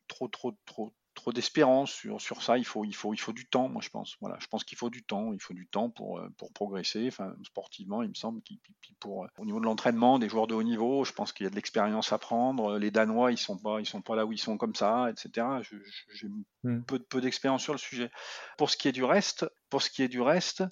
[0.07, 2.57] trop trop trop trop d'espérance sur, sur ça.
[2.57, 4.17] Il faut, il, faut, il faut du temps, moi je pense.
[4.21, 5.33] Voilà, je pense qu'il faut du temps.
[5.33, 7.07] Il faut du temps pour, euh, pour progresser.
[7.07, 8.41] Enfin, sportivement, il me semble.
[8.43, 8.55] Qu
[8.99, 11.47] pour, euh, au niveau de l'entraînement, des joueurs de haut niveau, je pense qu'il y
[11.47, 12.77] a de l'expérience à prendre.
[12.77, 15.47] Les Danois, ils sont pas, ils sont pas là où ils sont comme ça, etc.
[16.13, 16.27] J'ai
[16.63, 16.83] hmm.
[16.83, 18.11] peu, peu d'expérience sur le sujet.
[18.57, 20.63] Pour ce qui est du reste, pour ce qui est du reste,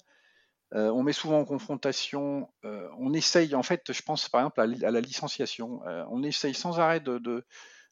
[0.74, 4.90] euh, on met souvent en confrontation, on essaye, en fait, je pense par exemple à,
[4.90, 5.80] la licenciation,
[6.10, 7.44] on essaye sans arrêt de, de,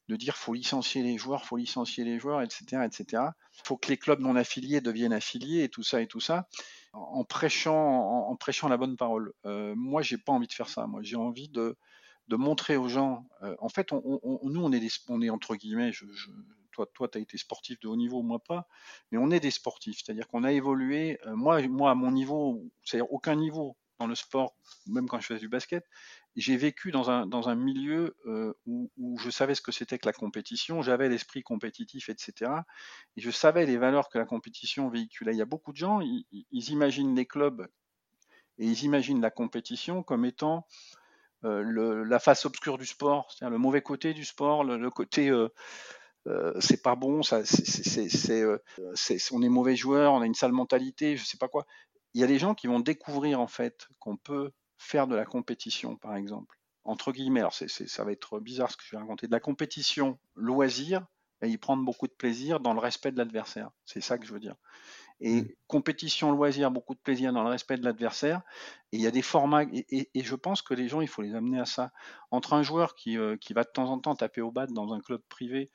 [0.09, 3.23] de dire faut licencier les joueurs, faut licencier les joueurs, etc., etc.
[3.65, 6.49] Faut que les clubs non affiliés deviennent affiliés et tout ça et tout ça,
[6.93, 9.33] en prêchant, en, prêchant la bonne parole.
[9.47, 10.87] Euh, moi, j'ai pas envie de faire ça.
[10.87, 11.77] Moi, j'ai envie de,
[12.29, 13.27] de montrer aux gens.
[13.43, 15.93] Euh, en fait, on, nous, on est, des, on est entre guillemets.
[16.73, 18.67] Toi, toi, tu as été sportif de haut niveau, moi pas,
[19.11, 20.01] mais on est des sportifs.
[20.03, 21.19] C'est-à-dire qu'on a évolué.
[21.27, 25.27] Euh, moi, moi, à mon niveau, c'est-à-dire aucun niveau dans le sport, même quand je
[25.27, 25.85] faisais du basket,
[26.37, 30.07] j'ai vécu dans un, dans un milieu euh, où, je savais ce que c'était que
[30.07, 32.51] la compétition, j'avais l'esprit compétitif, etc.
[33.17, 35.33] Et je savais les valeurs que la compétition véhiculait.
[35.33, 36.25] Il y a beaucoup de gens, ils,
[36.71, 37.67] imaginent les clubs
[38.59, 40.67] et ils imaginent la compétition comme étant
[41.45, 45.49] euh, la face obscure du sport, c'est-à-dire le mauvais côté du sport, le, côté euh,
[46.61, 48.45] c'est pas bon, ça, c'est,
[49.33, 51.67] on est mauvais joueur, on a une sale mentalité, je sais pas quoi.
[52.15, 55.25] Il y a des gens qui vont découvrir en fait qu'on peut faire de la
[55.25, 59.27] compétition, par exemple, entre guillemets, alors ça va être bizarre ce que je vais raconter,
[59.27, 61.07] de la compétition loisir,
[61.43, 63.71] et y prendre beaucoup de plaisir dans le respect de l'adversaire.
[63.85, 64.55] C'est ça que je veux dire.
[65.21, 65.49] Et mmh.
[65.67, 68.43] compétition, loisir, beaucoup de plaisir dans le respect de l'adversaire.
[68.93, 71.35] Et il y a des formats, et, je pense que les gens, il faut les
[71.35, 71.93] amener à ça.
[72.31, 74.93] Entre un joueur qui, euh, qui va de temps en temps taper au bat dans
[74.93, 75.71] un club privé,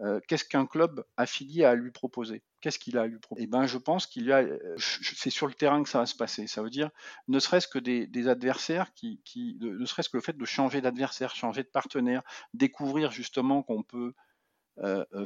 [0.00, 2.42] euh, qu'est-ce qu'un club affilié a à lui proposer?
[2.62, 5.52] Qu'est-ce qu'il a proposer Eh ben, je pense qu'il y a, euh, c'est sur le
[5.52, 6.46] terrain que ça va se passer.
[6.46, 6.90] Ça veut dire,
[7.28, 11.34] ne serait-ce que des, adversaires qui, qui, ne serait-ce que le fait de changer d'adversaire,
[11.34, 12.22] changer de partenaire,
[12.54, 14.14] découvrir justement qu'on peut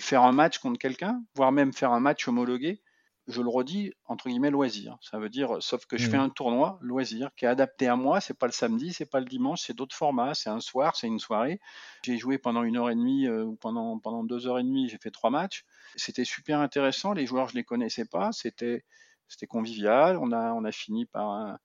[0.00, 2.82] faire un match contre quelqu'un, voire même faire un match homologué,
[3.26, 4.96] je le redis, entre guillemets, loisir.
[5.00, 6.20] Ça veut dire, sauf que je fais mmh.
[6.20, 8.20] un tournoi, loisir, qui est adapté à moi.
[8.20, 10.34] C'est pas le samedi, c'est pas le dimanche, c'est d'autres formats.
[10.34, 11.60] C'est un soir, c'est une soirée.
[12.04, 14.88] J'ai joué pendant une heure et demie euh, ou pendant, pendant deux heures et demie,
[14.88, 15.64] j'ai fait trois matchs.
[15.96, 17.12] C'était super intéressant.
[17.12, 18.30] Les joueurs, je les connaissais pas.
[18.32, 18.84] C'était,
[19.28, 20.18] c'était convivial.
[20.18, 21.58] On a, on a fini par,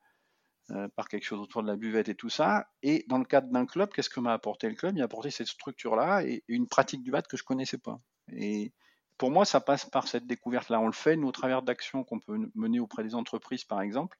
[0.71, 2.67] euh, par quelque chose autour de la buvette et tout ça.
[2.82, 4.95] Et dans le cadre d'un club, qu'est-ce que m'a apporté le club?
[4.95, 8.00] Il m'a apporté cette structure-là et, une pratique du bat que je connaissais pas.
[8.32, 8.74] Et,
[9.21, 10.79] pour moi, ça passe par cette découverte-là.
[10.79, 14.17] On le fait, nous, au travers d'actions qu'on peut mener auprès des entreprises, par exemple,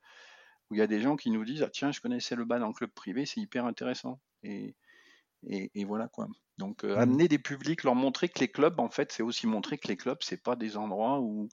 [0.70, 2.62] où il y a des gens qui nous disent ah, Tiens, je connaissais le ban
[2.62, 4.20] en club privé, c'est hyper intéressant.
[4.44, 4.76] Et,
[5.42, 6.28] et, voilà quoi.
[6.60, 7.00] Donc, euh, mmh.
[7.00, 9.98] amener des publics, leur montrer que les clubs, en fait, c'est aussi montrer que les
[9.98, 11.50] clubs, c'est pas des endroits où,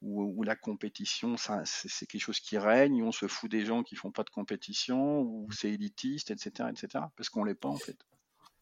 [0.00, 3.96] où, la compétition, c'est quelque chose qui règne, où on se fout des gens qui
[3.96, 7.06] font pas de compétition, où c'est élitiste, etc., etc.
[7.16, 7.98] Parce qu'on l'est pas, en fait.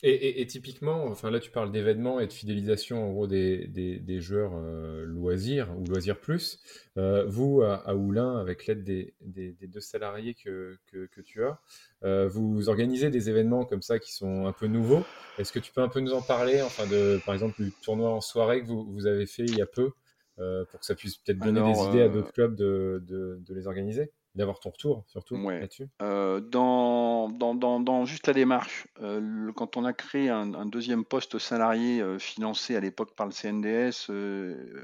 [0.03, 4.53] Et, typiquement, enfin là tu parles d'événements et de fidélisation en gros des, des, joueurs
[4.55, 6.61] euh, loisirs ou loisirs plus.
[6.99, 11.43] Euh, vous, à, à, Oulin, avec l'aide des, des, deux salariés que, que, que tu
[11.45, 11.59] as,
[12.05, 15.03] euh, vous organisez des événements comme ça qui sont un peu nouveaux.
[15.39, 18.11] Est-ce que tu peux un peu nous en parler, enfin de, par exemple du tournoi
[18.11, 19.93] en soirée que vous, vous avez fait il y a peu,
[20.37, 23.67] pour que ça puisse peut-être donner des idées à d'autres clubs de, de, de les
[23.67, 24.13] organiser?
[24.37, 29.85] D'avoir ton retour surtout là-dessus euh, dans, dans, dans, juste la démarche, euh, quand on
[29.85, 34.11] a créé un, deuxième poste salarié euh, financé à l'époque par le CNDS,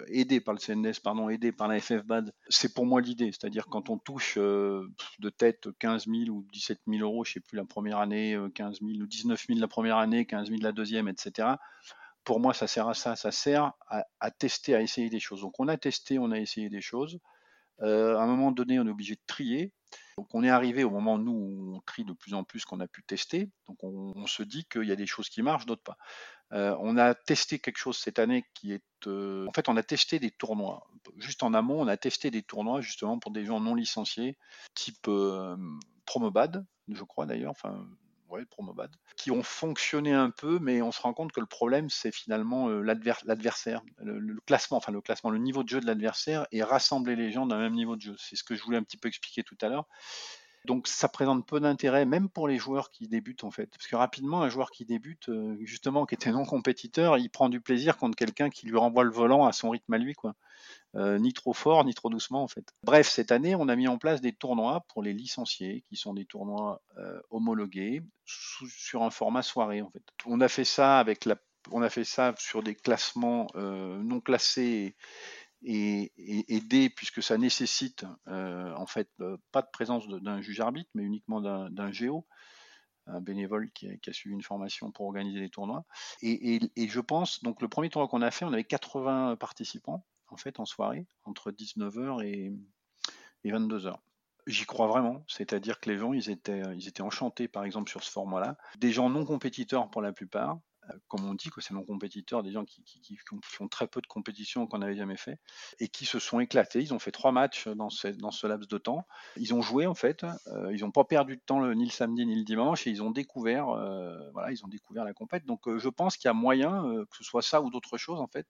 [0.09, 3.31] aidé par le CNDS, pardon, aidé par la FFBAD, c'est pour moi l'idée.
[3.33, 7.57] C'est-à-dire quand on touche de tête 15 000 ou 17 000 euros, je sais plus,
[7.57, 11.09] la première année, 15 000 ou 19 000 la première année, 15 000 la deuxième,
[11.09, 11.49] etc.
[12.25, 15.43] Pour moi, ça sert à ça, ça sert à, à tester, à essayer des choses.
[15.43, 17.19] Donc on a testé, on a essayé des choses.
[17.83, 19.73] Euh, à un moment donné, on est obligé de trier.
[20.16, 22.81] Donc on est arrivé au moment nous où on trie de plus en plus qu'on
[22.81, 23.51] a pu tester.
[23.66, 25.97] Donc on, se dit qu'il y a des choses qui marchent, d'autres pas.
[26.53, 29.83] Euh, on a testé quelque chose cette année qui est, euh, en fait, on a
[29.83, 30.87] testé des tournois.
[31.16, 34.37] Juste en amont, on a testé des tournois justement pour des gens non licenciés,
[34.75, 35.09] type
[36.05, 37.53] Promobad, je crois d'ailleurs.
[37.53, 37.87] Enfin,
[39.16, 42.68] Qui ont fonctionné un peu, mais on se rend compte que le problème, c'est finalement
[42.68, 47.16] euh, l'adversaire, le, classement, enfin le classement, le niveau de jeu de l'adversaire et rassembler
[47.16, 48.16] les gens d'un même niveau de jeu.
[48.18, 49.87] C'est ce que je voulais un petit peu expliquer tout à l'heure.
[50.64, 53.66] Donc ça présente peu d'intérêt, même pour les joueurs qui débutent en fait.
[53.66, 57.49] Parce que rapidement, un joueur qui débute, euh, justement, qui était non compétiteur, il prend
[57.49, 60.14] du plaisir contre quelqu'un qui lui renvoie le volant à son rythme à lui.
[60.14, 60.35] quoi.
[60.94, 62.74] Euh, ni trop fort, ni trop doucement en fait.
[62.85, 66.12] Bref, cette année, on a mis en place des tournois pour les licenciés, qui sont
[66.12, 70.02] des tournois euh, homologués sur un format soirée en fait.
[70.26, 71.37] On a fait ça avec la,
[71.70, 74.94] on a fait ça sur des classements euh, non classés
[75.62, 76.12] et,
[76.48, 79.09] aidés puisque ça nécessite en fait
[79.52, 82.26] pas de présence d'un juge arbitre, mais uniquement d'un géo.
[83.07, 85.85] un bénévole qui a, suivi une formation pour organiser les tournois.
[86.20, 90.37] Et, je pense, donc le premier tournoi qu'on a fait, on avait 80 participants en
[90.37, 92.53] fait en soirée, entre 19h et,
[93.45, 93.95] 22h.
[94.47, 98.57] J'y crois vraiment, c'est-à-dire que les gens, ils étaient, enchantés, par exemple, sur ce format-là.
[98.79, 100.59] Des gens non compétiteurs pour la plupart,
[100.90, 102.83] euh, comme on dit, que c'est non compétiteurs, des gens qui,
[103.45, 105.38] font très peu de compétitions qu'on n'avait jamais fait,
[105.79, 106.81] et qui se sont éclatés.
[106.81, 109.07] Ils ont fait trois matchs dans ce, laps de temps.
[109.37, 110.25] Ils ont joué en fait.
[110.49, 113.03] Euh, ils n'ont pas perdu de temps ni le samedi ni le dimanche, et ils
[113.03, 115.45] ont découvert, euh, voilà, ils ont découvert la compète.
[115.47, 118.29] Donc je pense qu'il y a moyen, que ce soit ça ou d'autres choses en
[118.29, 118.47] fait.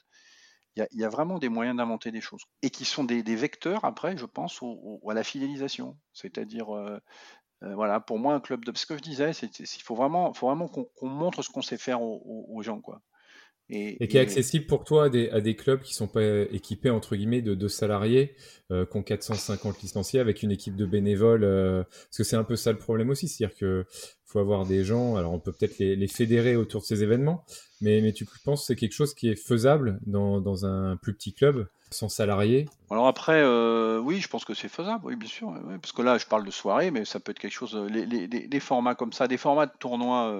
[0.76, 4.16] Il y, a, vraiment des moyens d'inventer des choses et qui sont des, vecteurs après,
[4.16, 5.98] je pense, à la fidélisation.
[6.14, 6.98] C'est-à-dire, euh,
[7.60, 8.76] voilà, pour moi, un club de.
[8.76, 11.76] Ce que je disais, c'est qu'il faut vraiment, faut vraiment qu'on montre ce qu'on sait
[11.76, 12.80] faire aux, gens.
[12.80, 13.02] Quoi.
[13.74, 17.40] Et, qui est accessible pour toi à des, clubs qui sont pas équipés entre guillemets
[17.40, 18.34] de, deux salariés,
[18.70, 21.44] euh, qui ont 450 licenciés avec une équipe de bénévoles.
[21.44, 23.86] Euh, parce que c'est un peu ça le problème aussi, c'est-à-dire que
[24.26, 25.16] faut avoir des gens.
[25.16, 27.44] Alors on peut peut-être les, fédérer autour de ces événements,
[27.80, 31.14] mais, mais tu penses que c'est quelque chose qui est faisable dans, dans un plus
[31.14, 32.66] petit club sans salariés?
[32.90, 35.54] Alors après, euh, oui, je pense que c'est faisable, oui, bien sûr.
[35.80, 37.74] parce que là, je parle de soirée, mais ça peut être quelque chose.
[37.90, 40.32] Les, les, des formats comme ça, des formats de tournois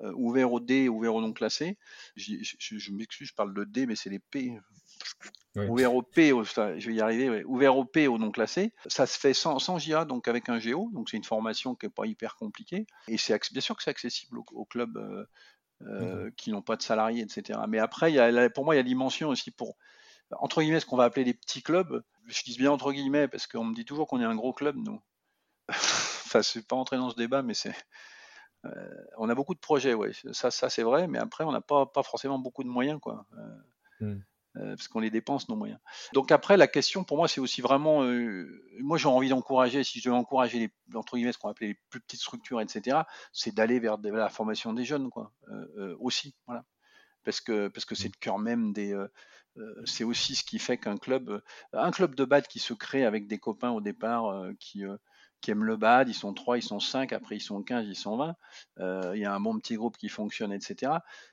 [0.00, 1.78] euh, euh, ouverts au D, ouverts au non classé.
[2.16, 4.58] Je, m'excuse, je parle de D, mais c'est les P.
[5.54, 9.18] Ouvert au P, je vais y arriver, ouvert au P au non classé, ça se
[9.18, 12.04] fait sans, sans JA, donc avec un Géo, donc c'est une formation qui n'est pas
[12.04, 15.26] hyper compliquée, et c'est bien sûr que c'est accessible aux, clubs
[16.36, 17.58] qui n'ont pas de salariés, etc.
[17.68, 19.78] Mais après, il y a, pour moi, il y a dimension aussi pour,
[20.30, 22.02] entre guillemets, ce qu'on va appeler les petits clubs.
[22.26, 24.76] Je dis bien entre guillemets parce qu'on me dit toujours qu'on est un gros club,
[24.76, 25.00] nous.
[25.68, 27.74] enfin, c'est pas entrer dans ce débat, mais c'est.
[28.66, 30.12] Euh, on a beaucoup de projets, ouais.
[30.32, 33.26] Ça, ça c'est vrai, mais après, on n'a pas, pas forcément beaucoup de moyens, quoi.
[33.38, 34.22] Euh, hmm.
[34.56, 35.78] euh, parce qu'on les dépense, nos moyens.
[36.12, 38.02] Donc après, la question pour moi, c'est aussi vraiment,
[38.80, 41.78] moi j'ai envie d'encourager, si je devais encourager les, entre guillemets, ce qu'on appelait les
[41.90, 42.98] plus petites structures, etc.,
[43.32, 45.32] c'est d'aller vers, la formation des jeunes, quoi,
[46.00, 46.64] aussi, voilà.
[47.24, 48.12] Parce que parce que c'est hmm.
[48.14, 48.94] le cœur même des,
[49.58, 53.04] euh, c'est aussi ce qui fait qu'un club, un club de bad qui se crée
[53.04, 54.84] avec des copains au départ euh, qui,
[55.46, 57.94] qui aiment le bad, ils sont 3, ils sont 5, après ils sont 15, ils
[57.94, 58.34] sont 20,
[59.14, 60.90] il y a un bon petit groupe qui fonctionne, etc.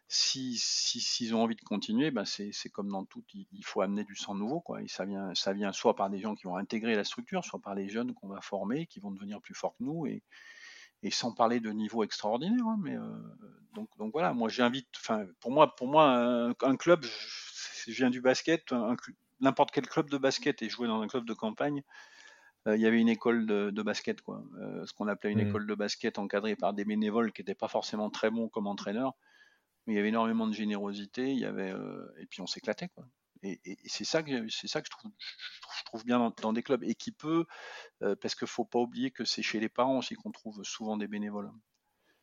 [0.08, 4.04] S'ils si, s'ils ont envie de continuer, ben c'est comme dans tout, il, faut amener
[4.04, 4.62] du sang nouveau.
[4.62, 4.82] Quoi.
[4.86, 7.74] Ça, vient, ça vient soit par des gens qui vont intégrer la structure, soit par
[7.74, 10.06] les jeunes qu'on va former, qui vont devenir plus forts que nous.
[10.06, 10.22] Et,
[11.02, 12.68] et sans parler de niveau extraordinaire.
[12.68, 12.96] Hein, mais
[13.74, 14.90] donc, donc voilà, moi j'invite,
[15.40, 17.04] pour moi, pour moi un, club,
[17.88, 18.72] je viens du basket,
[19.40, 22.13] n'importe quel club de basket et joué dans un club de campagne, euh,
[22.68, 24.44] il y avait une école de, basket, quoi.
[24.60, 25.50] Euh, ce qu'on appelait une mmh.
[25.50, 29.14] école de basket encadrée par des bénévoles qui n'étaient pas forcément très bons comme entraîneurs,
[29.86, 32.90] mais il y avait énormément de générosité, il y avait, euh, et puis on s'éclatait,
[32.90, 33.06] quoi.
[33.46, 35.12] Et, c'est ça que c'est ça que je trouve,
[35.78, 37.46] je trouve bien dans, des clubs et qui peut,
[38.00, 41.10] parce qu'il faut pas oublier que c'est chez les parents aussi qu'on trouve souvent des
[41.10, 41.52] bénévoles.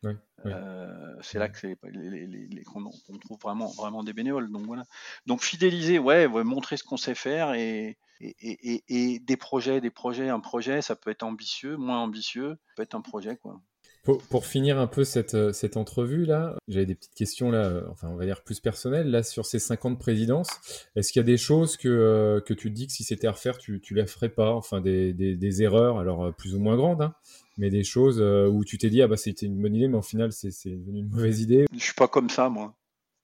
[0.03, 4.51] Euh, c'est là que les, qu'on, trouve vraiment, vraiment des bénévoles.
[4.51, 4.83] Donc voilà.
[5.25, 10.39] Donc fidéliser, ouais, montrer ce qu'on sait faire et, et, des projets, des projets, un
[10.39, 13.61] projet, ça peut être ambitieux, moins ambitieux, ça peut être un projet quoi.
[14.03, 17.83] Pour, finir un peu cette, euh, cette entrevue là, j'avais des petites questions là, euh,
[17.91, 20.49] enfin on va dire plus personnelles là sur ces 50 présidences.
[20.95, 23.31] Est-ce qu'il y a des choses que, que tu te dis que si c'était à
[23.31, 27.03] refaire, tu, tu les ferais pas, enfin des, des, erreurs, alors plus ou moins grandes,
[27.03, 27.13] hein,
[27.57, 29.97] mais des choses euh, où tu t'es dit ah bah c'était une bonne idée mais
[29.97, 32.75] au final c'est devenu une mauvaise idée Je suis pas comme ça moi.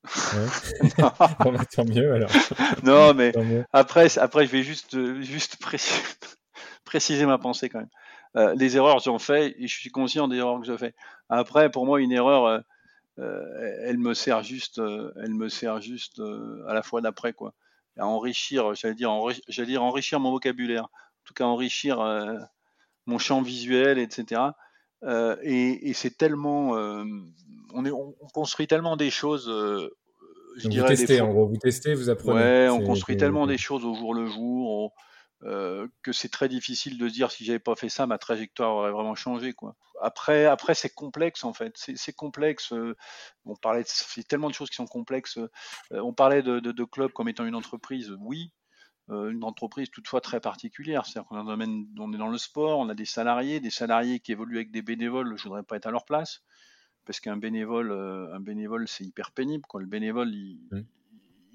[0.06, 1.00] Ouais.
[1.00, 2.32] Bah, tant mieux alors.
[2.84, 3.32] Non mais
[3.74, 5.58] après après je vais juste juste
[6.86, 7.90] préciser, ma pensée quand même.
[8.36, 10.94] Euh, les erreurs j'en fais et je suis conscient des erreurs que je fais.
[11.30, 12.64] Après pour moi une erreur
[13.20, 16.22] euh, elle me sert juste elle me sert juste
[16.68, 17.54] à la fois d'après quoi.
[17.98, 19.12] À enrichir j'allais dire
[19.48, 20.84] j'allais dire enrichir mon vocabulaire.
[20.84, 22.00] En tout cas enrichir
[23.08, 24.52] mon champ visuel, etc.
[25.04, 27.04] Euh, et, c'est tellement, euh,
[27.74, 29.50] on, est, on, construit tellement des choses.
[29.50, 29.90] Euh,
[30.58, 32.40] je dirais, vous testez, en gros, vous testez, vous apprenez.
[32.40, 34.94] Ouais, on construit tellement des choses au jour le jour
[35.40, 39.14] que c'est très difficile de dire si j'avais pas fait ça, ma trajectoire aurait vraiment
[39.14, 39.76] changé, quoi.
[40.02, 41.74] Après, après c'est complexe en fait.
[41.76, 42.74] C'est complexe.
[43.46, 45.38] on parlait, de, tellement de choses qui sont complexes.
[45.92, 48.16] on parlait de, de, de club comme étant une entreprise.
[48.20, 48.52] Oui,
[49.10, 51.06] une entreprise toutefois très particulière.
[51.06, 54.58] C'est-à-dire qu'on on est dans le sport, on a des salariés, des salariés qui évoluent
[54.58, 55.38] avec des bénévoles.
[55.38, 56.42] Je voudrais pas être à leur place
[57.08, 59.64] parce qu'un bénévole, euh, un bénévole, c'est hyper pénible.
[59.68, 60.60] Quand le bénévole, il,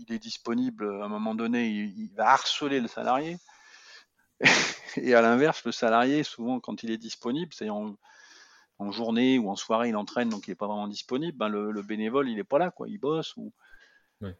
[0.09, 3.36] est disponible à un moment donné, il, va harceler le salarié.
[4.96, 7.96] Et à l'inverse, le salarié, souvent, quand il est disponible, c'est en,
[8.78, 11.36] en, journée ou en soirée, il entraîne, donc il n'est pas vraiment disponible.
[11.36, 12.88] Ben le, le, bénévole, il n'est pas là, quoi.
[12.88, 13.53] Il bosse ou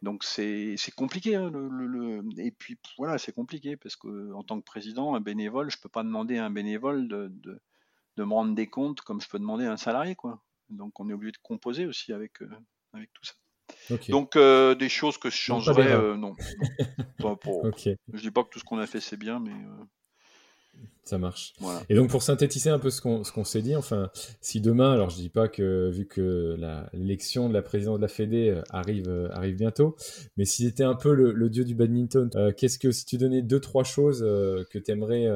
[0.01, 1.35] donc c'est compliqué.
[1.35, 5.69] Hein, le, Et puis voilà, c'est compliqué parce que en tant que président, un bénévole,
[5.71, 7.31] je peux pas demander à un bénévole de,
[8.17, 10.15] de me rendre des comptes comme je peux demander à un salarié.
[10.15, 10.41] Quoi.
[10.69, 12.39] Donc on est obligé de composer aussi avec,
[12.93, 13.33] avec tout ça.
[14.09, 16.17] Donc des choses que je changerais, non.
[16.17, 16.35] non.
[18.13, 19.53] Je dis pas que tout ce qu'on a fait c'est bien, mais
[21.03, 21.53] ça marche.
[21.89, 24.09] Et donc pour synthétiser un peu ce qu'on s'est dit, enfin,
[24.39, 26.57] si demain, alors je dis pas que vu que
[26.93, 29.97] l'élection de la présidente de la Fédé euh, arrive euh, arrive bientôt,
[30.37, 33.41] mais si c'était un peu le, dieu du badminton, euh, qu'est-ce que si tu donnais
[33.41, 35.27] deux trois choses que tu aimerais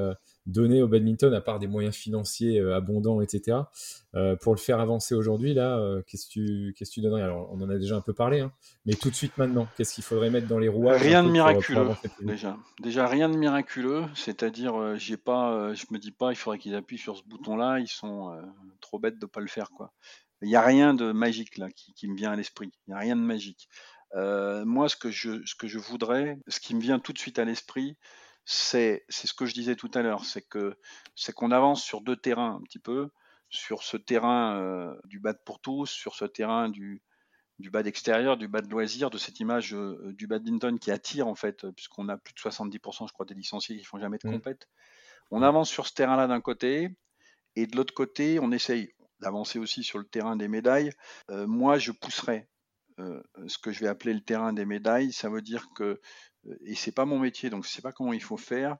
[0.47, 3.57] donner au badminton, à part des moyens financiers euh, abondants, etc.,
[4.15, 7.21] euh, pour le faire avancer aujourd'hui, là, euh, qu'est-ce que tu, qu'est-ce tu donnerais?
[7.21, 8.51] Alors, on en a déjà un peu parlé, hein,
[8.85, 11.89] mais tout de suite maintenant, qu'est-ce qu'il faudrait mettre dans les rouages Rien de miraculeux,
[12.21, 12.57] déjà.
[12.81, 16.97] Déjà, rien de miraculeux, c'est-à-dire, j'ai pas, je me dis pas, il faudrait qu'ils appuient
[16.97, 18.33] sur ce bouton-là, ils sont
[18.79, 19.91] trop bêtes de pas le faire, quoi.
[20.41, 22.71] Il n'y a rien de magique là qui, qui me vient à l'esprit.
[22.87, 23.67] Il n'y a rien de magique.
[24.15, 27.39] moi, ce que, je, ce que je voudrais, ce qui me vient tout de suite
[27.39, 27.97] à l'esprit,
[28.49, 30.77] c'est ce que je disais tout à l'heure, c'est que
[31.15, 33.09] c'est qu'on avance sur deux terrains un petit peu,
[33.49, 37.01] sur ce terrain euh, du bas pour tous, sur ce terrain du,
[37.59, 41.27] du bas extérieur, du bas de loisir, de cette image euh, du badminton qui attire
[41.27, 44.25] en fait, puisqu'on a plus de 70% je crois des licenciés qui font jamais de
[44.25, 44.31] mmh.
[44.31, 44.69] compète.
[45.29, 46.95] On avance sur ce terrain-là d'un côté,
[47.57, 50.91] et de l'autre côté, on essaye d'avancer aussi sur le terrain des médailles.
[51.31, 52.47] Euh, moi, je pousserais
[53.45, 55.11] ce que je vais appeler le terrain des médailles.
[55.13, 56.01] Ça veut dire que
[56.61, 58.77] et c'est pas mon métier, donc je sais pas comment il faut faire,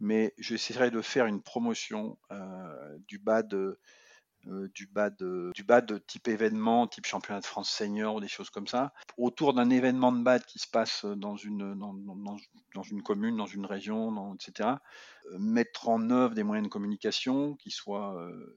[0.00, 3.78] mais j'essaierai de faire une promotion euh, du bas de
[4.46, 8.28] euh, du bas du bas de type événement, type championnat de France senior ou des
[8.28, 11.74] choses comme ça, autour d'un événement de bad qui se passe dans une
[13.04, 14.70] commune, dans une région, etc.
[15.30, 18.16] Euh, mettre en œuvre des moyens de communication qui soient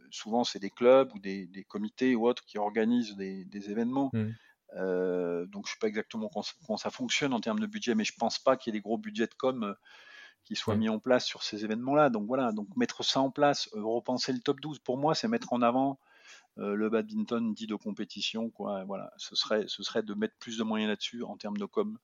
[0.09, 4.09] souvent c'est des clubs ou des, comités ou autres qui organisent des, des événements.
[4.13, 4.29] Mmh.
[4.77, 8.03] Euh, donc je ne sais pas exactement comment, ça fonctionne en termes de budget, mais
[8.03, 9.73] je ne pense pas qu'il y ait des gros budgets de com euh,
[10.45, 12.09] qui soient mis en place sur ces événements-là.
[12.09, 15.27] Donc voilà, donc mettre ça en place, euh, repenser le top 12, pour moi, c'est
[15.27, 15.99] mettre en avant
[16.55, 18.51] le badminton dit de compétition.
[18.51, 18.83] Quoi.
[18.83, 21.97] Voilà, ce serait, ce serait de mettre plus de moyens là-dessus en termes de com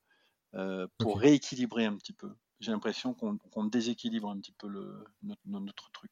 [0.97, 2.33] pour rééquilibrer un petit peu.
[2.59, 5.05] J'ai l'impression qu'on déséquilibre un petit peu le,
[5.45, 6.11] notre, truc.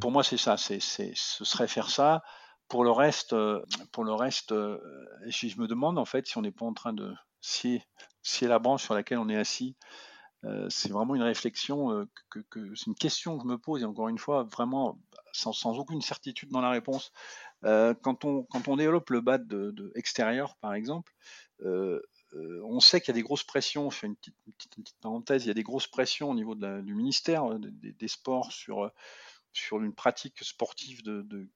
[0.00, 0.56] pour moi, c'est ça.
[0.56, 2.22] C'est, ce serait faire ça.
[2.68, 3.62] Pour le reste, euh,
[3.92, 4.78] pour le reste, euh,
[5.30, 7.82] si je me demande en fait si on n'est pas en train de si
[8.22, 9.76] si la branche sur laquelle on est assis,
[10.44, 14.08] euh, c'est vraiment une réflexion que, c'est une question que je me pose et encore
[14.08, 14.98] une fois vraiment
[15.32, 17.12] sans, sans aucune certitude dans la réponse.
[17.62, 21.12] quand on quand on développe le bas de, extérieur par exemple,
[21.62, 25.50] on sait qu'il y a des grosses pressions, je fais une petite, parenthèse, il y
[25.50, 28.90] a des grosses pressions au niveau de du ministère des sports sur
[29.56, 31.48] sur une pratique sportive de,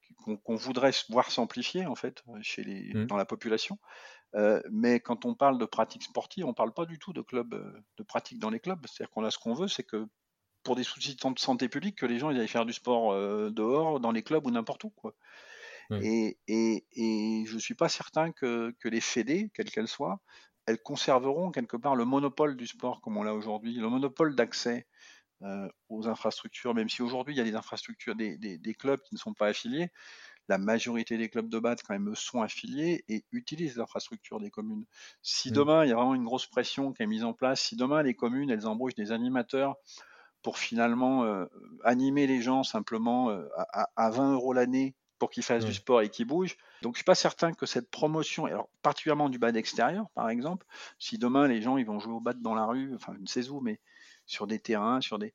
[0.43, 3.05] qu'on voudrait voir s'amplifier en fait chez les, mmh.
[3.05, 3.77] dans la population.
[4.35, 7.21] Euh, mais quand on parle de pratique sportive, on ne parle pas du tout de
[7.21, 8.79] club, euh, de pratique dans les clubs.
[8.85, 10.07] C'est-à-dire qu'on a ce qu'on veut, c'est que
[10.63, 13.49] pour des soucis de santé publique, que les gens ils aillent faire du sport euh,
[13.49, 14.89] dehors, dans les clubs ou n'importe où.
[14.91, 15.15] Quoi.
[16.03, 20.19] Et, et, et, je ne suis pas certain que, que les fédés, quelles qu'elles soient,
[20.67, 24.85] elles conserveront quelque part le monopole du sport comme on l'a aujourd'hui, le monopole d'accès
[24.85, 25.18] euh,
[25.89, 29.33] aux infrastructures, même si aujourd'hui il y a des infrastructures, des, clubs qui ne sont
[29.33, 29.89] pas affiliés,
[30.49, 34.49] la majorité des clubs de base quand même sont affiliés et utilisent les infrastructures des
[34.49, 34.85] communes.
[35.21, 35.53] Si mmh.
[35.53, 38.01] demain il y a vraiment une grosse pression qui est mise en place, si demain
[38.01, 39.75] les communes elles embauchent des animateurs
[40.41, 41.45] pour finalement euh,
[41.83, 43.47] animer les gens simplement euh,
[43.95, 46.55] à, 20 euros l'année pour qu'ils fassent du sport et qu'ils bougent.
[46.81, 50.65] Donc je suis pas certain que cette promotion, alors particulièrement du bad extérieur par exemple,
[50.97, 53.27] si demain les gens ils vont jouer au bad dans la rue, enfin je ne
[53.27, 53.79] sais où, mais
[54.29, 55.33] sur des terrains, sur des.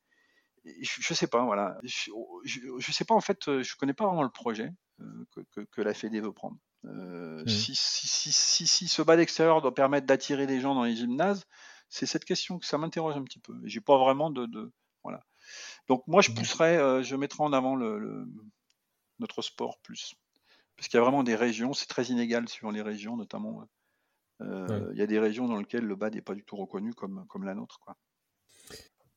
[0.65, 1.79] Je, ne sais pas, voilà.
[1.83, 2.11] Je,
[2.45, 5.83] je, sais pas en fait, euh, je connais pas vraiment le projet euh, que, que,
[5.83, 6.57] la Fédé veut prendre.
[6.87, 7.49] Euh, mmh.
[7.49, 11.45] si, si, si, si, ce bas d'extérieur doit permettre d'attirer des gens dans les gymnases,
[11.91, 13.55] c'est cette question que ça m'interroge un petit peu.
[13.65, 14.73] J'ai pas vraiment de, de,
[15.03, 15.21] voilà.
[15.89, 16.35] Donc moi je mmh.
[16.35, 18.27] pousserais, je mettrais en avant le,
[19.19, 20.15] notre sport plus,
[20.77, 23.67] parce qu'il y a vraiment des régions, c'est très inégal suivant les régions, notamment.
[24.41, 27.27] Il y a des régions dans lesquelles le bas n'est pas du tout reconnu comme,
[27.29, 27.97] comme la nôtre, quoi.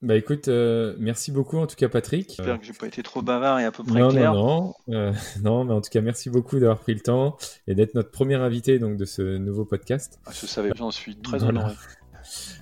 [0.03, 2.27] Bah écoute, euh, merci beaucoup en tout cas Patrick.
[2.29, 4.31] J'espère que j'ai pas été trop bavard et à peu près non, clair.
[4.31, 7.35] Non, non, euh, non, mais en tout cas merci beaucoup d'avoir pris le temps
[7.65, 10.19] et d'être notre premier invité donc de ce nouveau podcast.
[10.27, 11.73] Ah, je savais, j'en suis très honoré.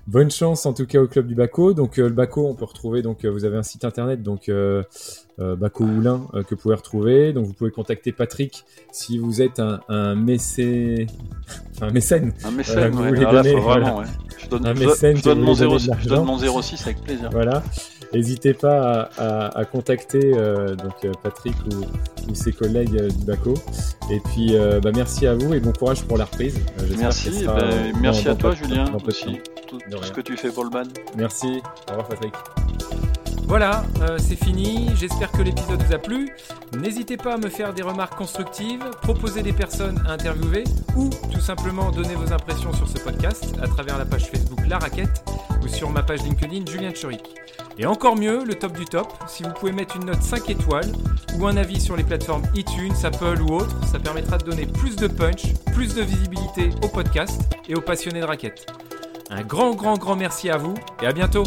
[0.07, 1.74] Bonne chance en tout cas au club du Baco.
[1.74, 4.49] Donc euh, le Baco, on peut retrouver donc vous avez un site internet donc
[5.38, 7.34] euh, Baco Oulin euh, que vous pouvez retrouver.
[7.34, 11.07] Donc vous pouvez contacter Patrick si vous êtes un, un mécé...
[11.82, 12.34] un mécène.
[12.45, 13.20] Un mécène, euh, ouais.
[13.20, 14.05] là, faut vraiment, ouais.
[14.38, 17.30] Je donne, un mécène je, donne mon 06, je donne mon 06 avec plaisir.
[17.32, 17.63] Voilà.
[18.14, 23.53] N'hésitez pas à, à, à contacter euh, donc Patrick ou, ou, ses collègues du Baco.
[24.12, 26.60] Et puis bah, merci à vous et bon courage pour la reprise.
[26.97, 27.68] merci, bah,
[27.99, 30.84] merci à toi Julien aussi, tout, tout ce que tu fais pour le ban.
[31.18, 32.34] Merci, au revoir Patrick.
[33.47, 34.89] Voilà, euh, c'est fini.
[34.95, 36.31] J'espère que l'épisode vous a plu.
[36.77, 40.63] N'hésitez pas à me faire des remarques constructives, proposer des personnes à interviewer
[40.95, 44.79] ou tout simplement donner vos impressions sur ce podcast à travers la page Facebook La
[44.79, 45.23] Raquette
[45.63, 47.23] ou sur ma page LinkedIn Julien Choric.
[47.77, 50.91] Et encore mieux, le top du top, si vous pouvez mettre une note 5 étoiles
[51.37, 54.95] ou un avis sur les plateformes iTunes, Apple ou autres, ça permettra de donner plus
[54.95, 58.65] de punch, plus de visibilité au podcast et aux passionnés de raquettes.
[59.29, 61.43] Un grand, grand, grand merci à vous et à bientôt